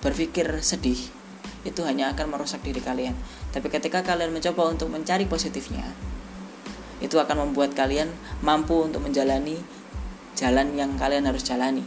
berpikir 0.00 0.46
sedih 0.62 0.98
itu 1.66 1.82
hanya 1.82 2.14
akan 2.14 2.30
merusak 2.30 2.62
diri 2.62 2.78
kalian. 2.78 3.18
Tapi 3.50 3.66
ketika 3.68 4.06
kalian 4.06 4.30
mencoba 4.30 4.70
untuk 4.70 4.86
mencari 4.88 5.26
positifnya 5.26 5.82
itu 7.00 7.16
akan 7.20 7.48
membuat 7.48 7.76
kalian 7.76 8.08
mampu 8.40 8.80
untuk 8.80 9.04
menjalani 9.04 9.60
jalan 10.36 10.72
yang 10.76 10.96
kalian 10.96 11.28
harus 11.28 11.44
jalani 11.44 11.84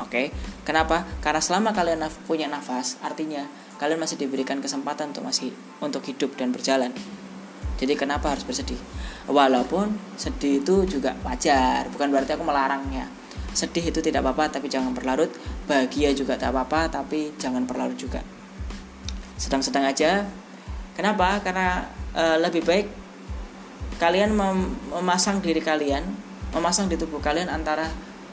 Oke, 0.00 0.32
kenapa? 0.64 1.04
Karena 1.20 1.42
selama 1.42 1.70
kalian 1.76 2.02
naf 2.02 2.16
punya 2.24 2.48
nafas, 2.48 2.96
artinya 3.04 3.44
kalian 3.76 4.00
masih 4.00 4.16
diberikan 4.16 4.58
kesempatan 4.58 5.12
untuk 5.12 5.24
masih 5.26 5.52
untuk 5.84 6.00
hidup 6.08 6.32
dan 6.34 6.48
berjalan. 6.48 6.90
Jadi 7.76 7.92
kenapa 7.98 8.32
harus 8.32 8.46
bersedih? 8.46 8.78
Walaupun 9.28 9.94
sedih 10.16 10.62
itu 10.64 10.86
juga 10.88 11.12
wajar, 11.26 11.90
bukan 11.92 12.08
berarti 12.08 12.34
aku 12.34 12.44
melarangnya. 12.46 13.10
Sedih 13.52 13.84
itu 13.84 14.00
tidak 14.00 14.24
apa-apa, 14.24 14.58
tapi 14.58 14.72
jangan 14.72 14.96
berlarut. 14.96 15.28
Bahagia 15.68 16.16
juga 16.16 16.40
tak 16.40 16.56
apa-apa, 16.56 16.88
tapi 16.88 17.36
jangan 17.36 17.68
berlarut 17.68 17.98
juga. 17.98 18.24
Sedang-sedang 19.36 19.84
aja. 19.84 20.24
Kenapa? 20.96 21.42
Karena 21.44 21.84
e, 22.16 22.22
lebih 22.40 22.64
baik 22.64 22.86
kalian 24.02 24.34
mem 24.34 24.74
memasang 24.90 25.38
diri 25.38 25.62
kalian 25.62 26.02
memasang 26.50 26.90
di 26.90 26.98
tubuh 26.98 27.22
kalian 27.22 27.46
antara 27.46 27.86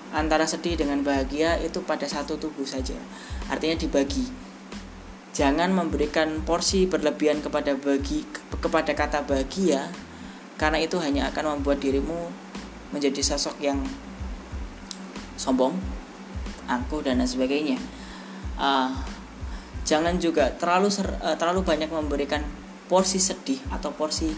antara 0.09 0.49
sedih 0.49 0.73
dengan 0.73 1.05
bahagia 1.05 1.61
itu 1.61 1.85
pada 1.85 2.09
satu 2.09 2.41
tubuh 2.41 2.65
saja. 2.65 2.97
Artinya 3.53 3.77
dibagi. 3.77 4.25
Jangan 5.29 5.69
memberikan 5.69 6.41
porsi 6.41 6.89
berlebihan 6.89 7.45
kepada 7.45 7.77
bagi 7.77 8.25
kepada 8.57 8.97
kata 8.97 9.29
bahagia 9.29 9.85
karena 10.57 10.81
itu 10.81 10.97
hanya 10.97 11.29
akan 11.29 11.61
membuat 11.61 11.79
dirimu 11.85 12.33
menjadi 12.89 13.21
sosok 13.21 13.61
yang 13.61 13.77
sombong 15.37 15.77
angkuh 16.65 17.05
dan 17.05 17.21
lain 17.21 17.29
sebagainya. 17.29 17.77
Uh, 18.57 18.91
jangan 19.85 20.17
juga 20.17 20.49
terlalu 20.57 20.89
ser, 20.89 21.07
uh, 21.21 21.37
terlalu 21.37 21.61
banyak 21.61 21.87
memberikan 21.93 22.41
porsi 22.89 23.21
sedih 23.21 23.61
atau 23.69 23.93
porsi 23.93 24.33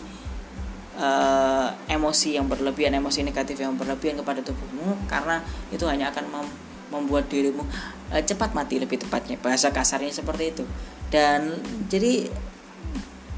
uh, 1.01 1.67
emosi 1.89 2.37
yang 2.37 2.45
berlebihan, 2.45 2.93
emosi 2.93 3.25
negatif 3.25 3.57
yang 3.57 3.73
berlebihan 3.75 4.21
kepada 4.21 4.45
tubuhmu 4.45 5.09
karena 5.09 5.41
itu 5.73 5.83
hanya 5.89 6.13
akan 6.13 6.25
mem 6.29 6.47
membuat 6.91 7.31
dirimu 7.31 7.63
uh, 8.11 8.21
cepat 8.21 8.53
mati 8.53 8.77
lebih 8.77 9.01
tepatnya. 9.01 9.39
Bahasa 9.41 9.73
kasarnya 9.73 10.11
seperti 10.13 10.53
itu. 10.53 10.63
Dan 11.09 11.57
jadi 11.89 12.29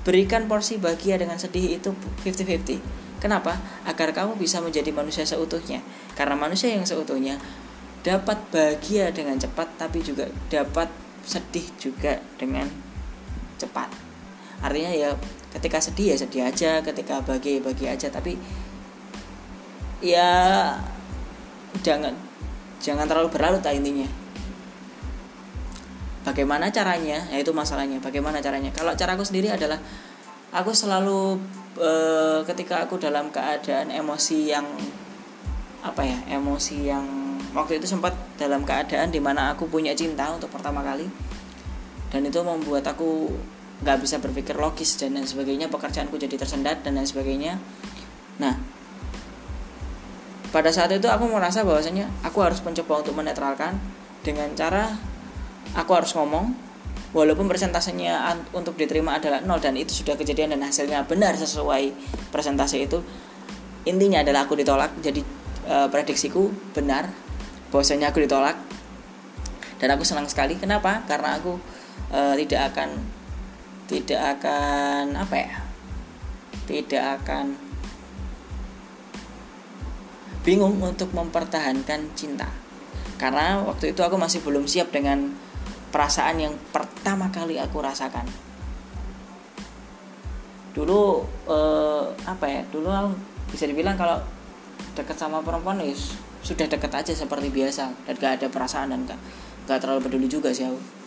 berikan 0.04 0.46
porsi 0.52 0.78
bahagia 0.78 1.16
dengan 1.16 1.40
sedih 1.40 1.80
itu 1.80 1.96
50-50 2.28 2.82
kenapa? 3.24 3.56
Agar 3.88 4.12
kamu 4.12 4.36
bisa 4.36 4.60
menjadi 4.60 4.92
manusia 4.92 5.24
seutuhnya. 5.24 5.80
Karena 6.20 6.36
manusia 6.36 6.76
yang 6.76 6.84
seutuhnya 6.84 7.40
dapat 8.04 8.36
bahagia 8.52 9.16
dengan 9.16 9.40
cepat 9.40 9.80
tapi 9.80 10.04
juga 10.04 10.28
dapat 10.52 10.92
sedih 11.24 11.64
juga 11.80 12.20
dengan 12.36 12.68
cepat. 13.56 13.88
Artinya 14.60 14.92
ya 14.92 15.16
ketika 15.54 15.78
sedih 15.78 16.14
ya 16.14 16.18
sedih 16.18 16.44
aja 16.50 16.82
ketika 16.82 17.22
bahagia 17.22 17.58
ya 17.58 17.62
bahagia 17.62 17.90
aja. 17.94 18.08
Tapi 18.10 18.34
ya 20.04 20.32
jangan 21.86 22.14
jangan 22.82 23.06
terlalu 23.06 23.30
berlarut 23.30 23.62
lah 23.62 23.74
intinya. 23.74 24.10
Bagaimana 26.24 26.72
caranya? 26.72 27.20
Ya 27.30 27.38
itu 27.40 27.52
masalahnya. 27.52 28.00
Bagaimana 28.00 28.40
caranya? 28.40 28.72
Kalau 28.72 28.96
caraku 28.96 29.28
sendiri 29.28 29.52
adalah 29.52 29.78
aku 30.56 30.72
selalu 30.72 31.36
e, 31.76 31.92
ketika 32.48 32.86
aku 32.88 32.96
dalam 32.96 33.28
keadaan 33.34 33.92
emosi 33.92 34.54
yang 34.54 34.64
apa 35.84 36.00
ya 36.00 36.16
emosi 36.32 36.88
yang 36.88 37.04
waktu 37.52 37.84
itu 37.84 37.92
sempat 37.92 38.16
dalam 38.40 38.64
keadaan 38.64 39.12
di 39.12 39.20
mana 39.20 39.52
aku 39.52 39.68
punya 39.68 39.92
cinta 39.92 40.32
untuk 40.32 40.48
pertama 40.48 40.80
kali 40.80 41.12
dan 42.08 42.24
itu 42.24 42.40
membuat 42.40 42.88
aku 42.88 43.28
nggak 43.82 43.98
bisa 44.00 44.22
berpikir 44.22 44.54
logis 44.54 44.96
dan 45.02 45.18
lain 45.18 45.26
sebagainya 45.26 45.68
pekerjaanku 45.74 46.16
jadi 46.22 46.38
tersendat 46.38 46.86
dan 46.86 47.00
lain 47.00 47.10
sebagainya. 47.10 47.58
Nah 48.38 48.56
pada 50.54 50.70
saat 50.70 50.94
itu 50.94 51.10
aku 51.10 51.26
merasa 51.26 51.66
bahwasanya 51.66 52.06
aku 52.22 52.46
harus 52.46 52.62
mencoba 52.62 53.02
untuk 53.02 53.18
menetralkan 53.18 53.74
dengan 54.22 54.54
cara 54.54 54.94
aku 55.74 55.92
harus 55.98 56.14
ngomong 56.14 56.54
walaupun 57.14 57.50
persentasenya 57.50 58.22
untuk 58.54 58.78
diterima 58.78 59.18
adalah 59.18 59.42
nol 59.42 59.58
dan 59.58 59.78
itu 59.78 60.06
sudah 60.06 60.14
kejadian 60.14 60.54
dan 60.58 60.62
hasilnya 60.66 61.06
benar 61.10 61.34
sesuai 61.38 61.94
presentasi 62.30 62.86
itu 62.86 63.02
intinya 63.86 64.24
adalah 64.24 64.48
aku 64.48 64.58
ditolak. 64.58 64.96
Jadi 65.00 65.22
e, 65.68 65.76
prediksiku 65.92 66.50
benar 66.74 67.08
bahwasanya 67.70 68.10
aku 68.10 68.24
ditolak 68.24 68.58
dan 69.78 69.90
aku 69.94 70.04
senang 70.08 70.26
sekali. 70.26 70.58
Kenapa? 70.58 71.06
Karena 71.06 71.38
aku 71.38 71.60
e, 72.10 72.20
tidak 72.44 72.74
akan 72.74 72.90
tidak 73.94 74.42
akan 74.42 75.14
apa 75.14 75.36
ya 75.38 75.54
tidak 76.66 77.22
akan 77.22 77.54
bingung 80.42 80.82
untuk 80.82 81.14
mempertahankan 81.14 82.10
cinta. 82.18 82.50
Karena 83.22 83.62
waktu 83.62 83.94
itu 83.94 84.02
aku 84.02 84.18
masih 84.20 84.42
belum 84.42 84.66
siap 84.68 84.90
dengan 84.90 85.32
perasaan 85.94 86.42
yang 86.42 86.56
pertama 86.74 87.30
kali 87.30 87.62
aku 87.62 87.80
rasakan. 87.80 88.26
Dulu 90.74 91.02
eh, 91.48 92.06
apa 92.26 92.46
ya 92.50 92.62
dulu 92.74 92.90
bisa 93.54 93.70
dibilang 93.70 93.96
kalau 93.96 94.18
dekat 94.98 95.16
sama 95.16 95.40
perempuan 95.46 95.80
ya 95.80 95.94
sudah 96.44 96.68
dekat 96.68 96.92
aja 96.92 97.14
seperti 97.16 97.48
biasa. 97.54 97.94
Dan 98.10 98.16
gak 98.20 98.42
ada 98.42 98.48
perasaan 98.52 98.92
dan 98.92 99.08
gak, 99.08 99.20
gak 99.70 99.80
terlalu 99.80 100.10
peduli 100.10 100.28
juga 100.28 100.52
sih 100.52 100.68
aku 100.68 101.03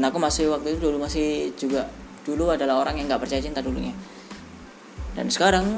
dan 0.00 0.08
aku 0.08 0.16
masih 0.16 0.48
waktu 0.48 0.72
itu 0.72 0.88
dulu 0.88 0.96
masih 1.04 1.52
juga 1.60 1.84
dulu 2.24 2.48
adalah 2.48 2.80
orang 2.80 2.96
yang 2.96 3.04
nggak 3.04 3.20
percaya 3.20 3.44
cinta 3.44 3.60
dulunya. 3.60 3.92
Dan 5.12 5.28
sekarang 5.28 5.68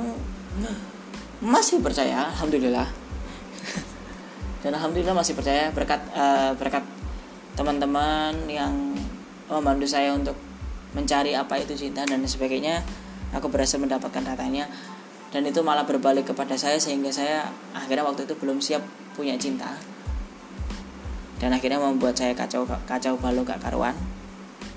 masih 1.43 1.83
percaya 1.83 2.31
alhamdulillah. 2.31 2.87
Dan 4.63 4.79
alhamdulillah 4.79 5.19
masih 5.19 5.35
percaya 5.35 5.75
berkat 5.75 6.07
uh, 6.15 6.55
berkat 6.55 6.87
teman-teman 7.59 8.47
yang 8.47 8.95
membantu 9.51 9.91
saya 9.91 10.15
untuk 10.15 10.39
mencari 10.95 11.35
apa 11.35 11.59
itu 11.59 11.75
cinta 11.75 12.07
dan 12.07 12.23
sebagainya. 12.23 12.79
Aku 13.35 13.51
berhasil 13.51 13.83
mendapatkan 13.83 14.23
datanya. 14.23 14.71
Dan 15.35 15.51
itu 15.51 15.67
malah 15.67 15.83
berbalik 15.83 16.31
kepada 16.31 16.55
saya 16.55 16.79
sehingga 16.79 17.11
saya 17.11 17.51
akhirnya 17.75 18.07
waktu 18.07 18.23
itu 18.23 18.39
belum 18.39 18.63
siap 18.63 18.87
punya 19.19 19.35
cinta. 19.35 19.75
Dan 21.43 21.51
akhirnya 21.51 21.83
membuat 21.83 22.15
saya 22.15 22.39
kacau 22.39 22.63
kacau 22.87 23.19
balau 23.19 23.43
gak 23.43 23.59
karuan 23.59 23.99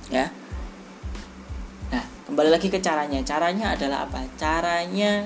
ya. 0.10 0.30
Nah 1.90 2.04
kembali 2.30 2.50
lagi 2.54 2.68
ke 2.70 2.82
caranya. 2.82 3.22
Caranya 3.26 3.74
adalah 3.74 4.06
apa? 4.10 4.22
Caranya 4.38 5.26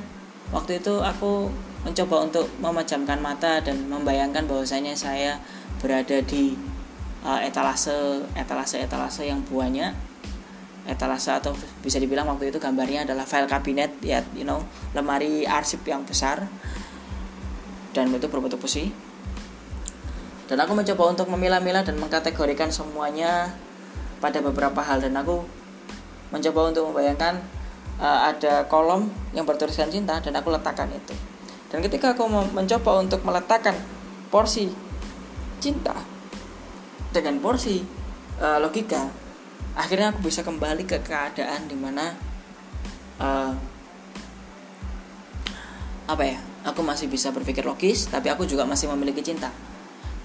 waktu 0.51 0.79
itu 0.79 0.99
aku 1.01 1.51
mencoba 1.87 2.27
untuk 2.27 2.45
memejamkan 2.59 3.23
mata 3.23 3.63
dan 3.63 3.87
membayangkan 3.87 4.43
bahwasanya 4.43 4.91
saya 4.99 5.39
berada 5.79 6.19
di 6.19 6.59
uh, 7.23 7.39
etalase 7.39 8.23
etalase 8.35 8.83
etalase 8.83 9.23
yang 9.27 9.43
banyak. 9.47 9.95
Etalase 10.89 11.29
atau 11.29 11.53
bisa 11.85 12.01
dibilang 12.01 12.25
waktu 12.25 12.49
itu 12.49 12.57
gambarnya 12.57 13.05
adalah 13.05 13.21
file 13.21 13.45
kabinet 13.45 13.93
ya 14.01 14.25
you 14.33 14.41
know 14.41 14.65
lemari 14.97 15.45
arsip 15.45 15.83
yang 15.87 16.03
besar. 16.03 16.47
Dan 17.89 18.13
itu 18.13 18.29
berbentuk 18.29 18.61
besi. 18.61 18.93
Dan 20.49 20.57
aku 20.57 20.73
mencoba 20.73 21.13
untuk 21.13 21.29
memilah-milah 21.29 21.85
dan 21.85 21.97
mengkategorikan 22.01 22.73
semuanya 22.73 23.53
pada 24.19 24.43
beberapa 24.43 24.83
hal. 24.83 25.01
Dan 25.03 25.17
aku 25.17 25.41
mencoba 26.29 26.69
untuk 26.69 26.93
membayangkan 26.93 27.41
uh, 27.99 28.29
ada 28.29 28.67
kolom 28.69 29.09
yang 29.33 29.43
bertuliskan 29.43 29.89
cinta 29.89 30.21
dan 30.21 30.35
aku 30.37 30.53
letakkan 30.53 30.87
itu. 30.93 31.15
Dan 31.69 31.85
ketika 31.85 32.13
aku 32.17 32.25
mencoba 32.29 33.01
untuk 33.01 33.21
meletakkan 33.25 33.77
porsi 34.29 34.69
cinta 35.59 35.93
dengan 37.11 37.41
porsi 37.41 37.83
uh, 38.39 38.57
logika 38.61 39.09
akhirnya 39.75 40.13
aku 40.13 40.25
bisa 40.25 40.41
kembali 40.45 40.85
ke 40.87 41.01
keadaan 41.03 41.67
di 41.67 41.75
mana 41.75 42.15
uh, 43.19 43.53
apa 46.09 46.23
ya 46.25 46.39
aku 46.65 46.81
masih 46.81 47.05
bisa 47.05 47.29
berpikir 47.29 47.61
logis 47.65 48.09
tapi 48.09 48.33
aku 48.33 48.49
juga 48.49 48.65
masih 48.65 48.89
memiliki 48.89 49.21
cinta. 49.21 49.53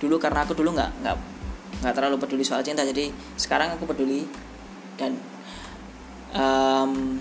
Dulu 0.00 0.16
karena 0.16 0.44
aku 0.44 0.56
dulu 0.56 0.72
nggak 0.72 0.90
nggak 1.04 1.16
nggak 1.84 2.00
terlalu 2.00 2.16
peduli 2.16 2.42
soal 2.42 2.64
cinta 2.64 2.80
jadi 2.80 3.12
sekarang 3.36 3.76
aku 3.76 3.84
peduli 3.84 4.24
dan 4.96 5.18
um, 6.34 7.18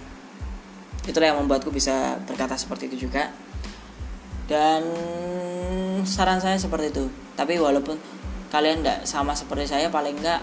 itulah 1.08 1.32
yang 1.32 1.40
membuatku 1.44 1.70
bisa 1.70 2.18
berkata 2.24 2.56
seperti 2.56 2.90
itu 2.92 3.08
juga. 3.08 3.32
Dan 4.44 4.84
saran 6.04 6.44
saya 6.44 6.60
seperti 6.60 6.92
itu. 6.92 7.06
Tapi 7.34 7.58
walaupun 7.58 7.96
kalian 8.52 8.84
nggak 8.84 9.00
sama 9.08 9.34
seperti 9.34 9.66
saya 9.66 9.88
paling 9.90 10.20
nggak 10.20 10.42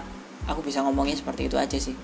aku 0.49 0.65
bisa 0.65 0.83
ngomongin 0.83 1.15
seperti 1.15 1.47
itu 1.47 1.57
aja 1.61 1.77
sih. 1.77 1.95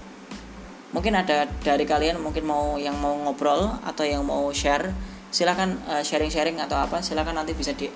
Mungkin 0.94 1.18
ada 1.18 1.50
dari 1.64 1.82
kalian 1.82 2.22
mungkin 2.22 2.46
mau 2.46 2.78
yang 2.78 2.94
mau 3.00 3.16
ngobrol 3.26 3.80
atau 3.82 4.04
yang 4.06 4.22
mau 4.22 4.48
share 4.54 4.92
silahkan 5.34 5.74
uh, 5.90 6.00
sharing-sharing 6.00 6.62
atau 6.62 6.78
apa 6.78 7.02
silahkan 7.02 7.34
nanti 7.34 7.52
bisa 7.52 7.74
di 7.74 7.90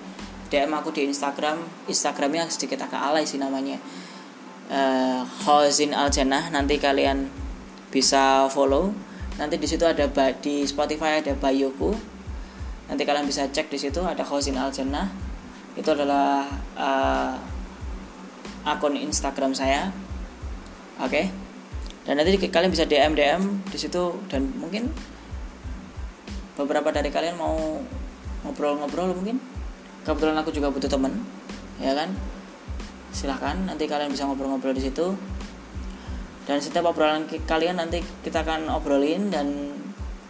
DM 0.51 0.73
aku 0.75 0.91
di 0.91 1.07
Instagram. 1.07 1.87
Instagramnya 1.87 2.51
sedikit 2.51 2.83
agak 2.83 2.99
alay 2.99 3.23
sih 3.23 3.39
namanya 3.39 3.79
uh, 4.71 5.21
Khozin 5.43 5.91
Al 5.91 6.07
Jannah 6.09 6.47
nanti 6.49 6.79
kalian 6.79 7.27
bisa 7.91 8.47
follow. 8.47 8.95
Nanti 9.35 9.59
di 9.59 9.67
situ 9.67 9.83
ada 9.83 10.07
di 10.39 10.63
Spotify 10.63 11.19
ada 11.19 11.35
bioku 11.35 11.91
nanti 12.91 13.07
kalian 13.07 13.23
bisa 13.23 13.47
cek 13.47 13.71
di 13.71 13.79
situ 13.79 14.03
ada 14.03 14.23
Khozin 14.23 14.55
Al 14.55 14.71
Jannah. 14.71 15.11
Itu 15.75 15.91
adalah 15.91 16.47
uh, 16.75 17.35
akun 18.63 18.95
Instagram 18.95 19.51
saya. 19.51 19.91
Oke? 20.99 21.11
Okay? 21.11 21.25
dan 22.01 22.17
nanti 22.17 22.33
kalian 22.49 22.73
bisa 22.73 22.89
DM 22.89 23.13
DM 23.13 23.61
di 23.69 23.77
situ 23.77 24.17
dan 24.25 24.49
mungkin 24.57 24.89
beberapa 26.57 26.89
dari 26.89 27.13
kalian 27.13 27.37
mau 27.37 27.77
ngobrol-ngobrol 28.41 29.13
mungkin. 29.13 29.37
Kebetulan 30.01 30.33
aku 30.41 30.49
juga 30.49 30.73
butuh 30.73 30.89
teman 30.89 31.13
ya 31.77 31.93
kan 31.93 32.09
silahkan 33.11 33.59
nanti 33.67 33.85
kalian 33.85 34.09
bisa 34.09 34.25
ngobrol-ngobrol 34.25 34.73
di 34.73 34.83
situ. 34.87 35.13
Dan 36.47 36.57
setiap 36.57 36.89
obrolan 36.89 37.29
kalian 37.29 37.77
nanti 37.77 38.01
kita 38.25 38.41
akan 38.41 38.71
obrolin 38.73 39.29
dan 39.29 39.77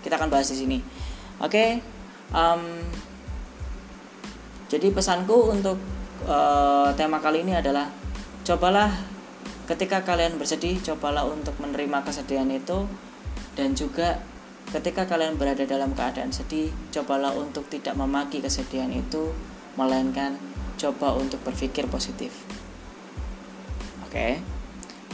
kita 0.04 0.20
akan 0.20 0.28
bahas 0.28 0.52
di 0.52 0.58
sini. 0.60 0.78
Oke 1.40 1.50
okay? 1.50 1.70
um, 2.36 2.84
jadi 4.68 4.92
pesanku 4.92 5.56
untuk 5.56 5.80
uh, 6.28 6.92
tema 7.00 7.24
kali 7.24 7.48
ini 7.48 7.56
adalah 7.56 7.88
cobalah 8.44 8.92
ketika 9.72 10.04
kalian 10.04 10.36
bersedih 10.36 10.78
cobalah 10.84 11.24
untuk 11.26 11.56
menerima 11.64 12.04
kesedihan 12.04 12.50
itu. 12.52 12.86
Dan 13.52 13.76
juga 13.76 14.16
ketika 14.72 15.04
kalian 15.04 15.36
berada 15.36 15.68
dalam 15.68 15.92
keadaan 15.92 16.32
sedih 16.32 16.72
cobalah 16.92 17.36
untuk 17.36 17.68
tidak 17.68 18.00
memaki 18.00 18.40
kesedihan 18.40 18.88
itu 18.88 19.36
melainkan 19.76 20.40
coba 20.80 21.20
untuk 21.20 21.44
berpikir 21.44 21.86
positif 21.92 22.61
oke. 24.12 24.20
Okay? 24.20 24.44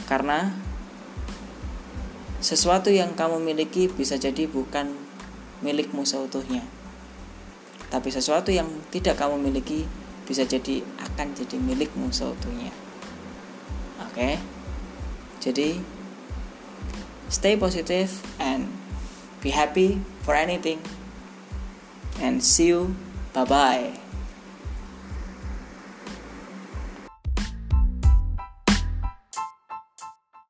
karena 0.08 0.56
sesuatu 2.40 2.88
yang 2.88 3.12
kamu 3.12 3.44
miliki 3.44 3.92
bisa 3.92 4.16
jadi 4.16 4.48
bukan 4.48 4.88
milikmu 5.60 6.08
seutuhnya. 6.08 6.64
Tapi 7.92 8.08
sesuatu 8.08 8.48
yang 8.48 8.68
tidak 8.88 9.20
kamu 9.20 9.36
miliki 9.36 9.84
bisa 10.24 10.48
jadi 10.48 10.80
akan 11.04 11.36
jadi 11.36 11.56
milikmu 11.60 12.10
seutuhnya. 12.10 12.72
Okay? 14.10 14.40
jadi 15.38 15.78
stay 17.30 17.54
positive 17.54 18.10
and 18.42 18.66
be 19.38 19.54
happy 19.54 20.02
for 20.26 20.34
anything. 20.34 20.82
And 22.18 22.42
see 22.42 22.74
you. 22.74 22.98
Bye 23.30 23.46
bye 23.46 24.07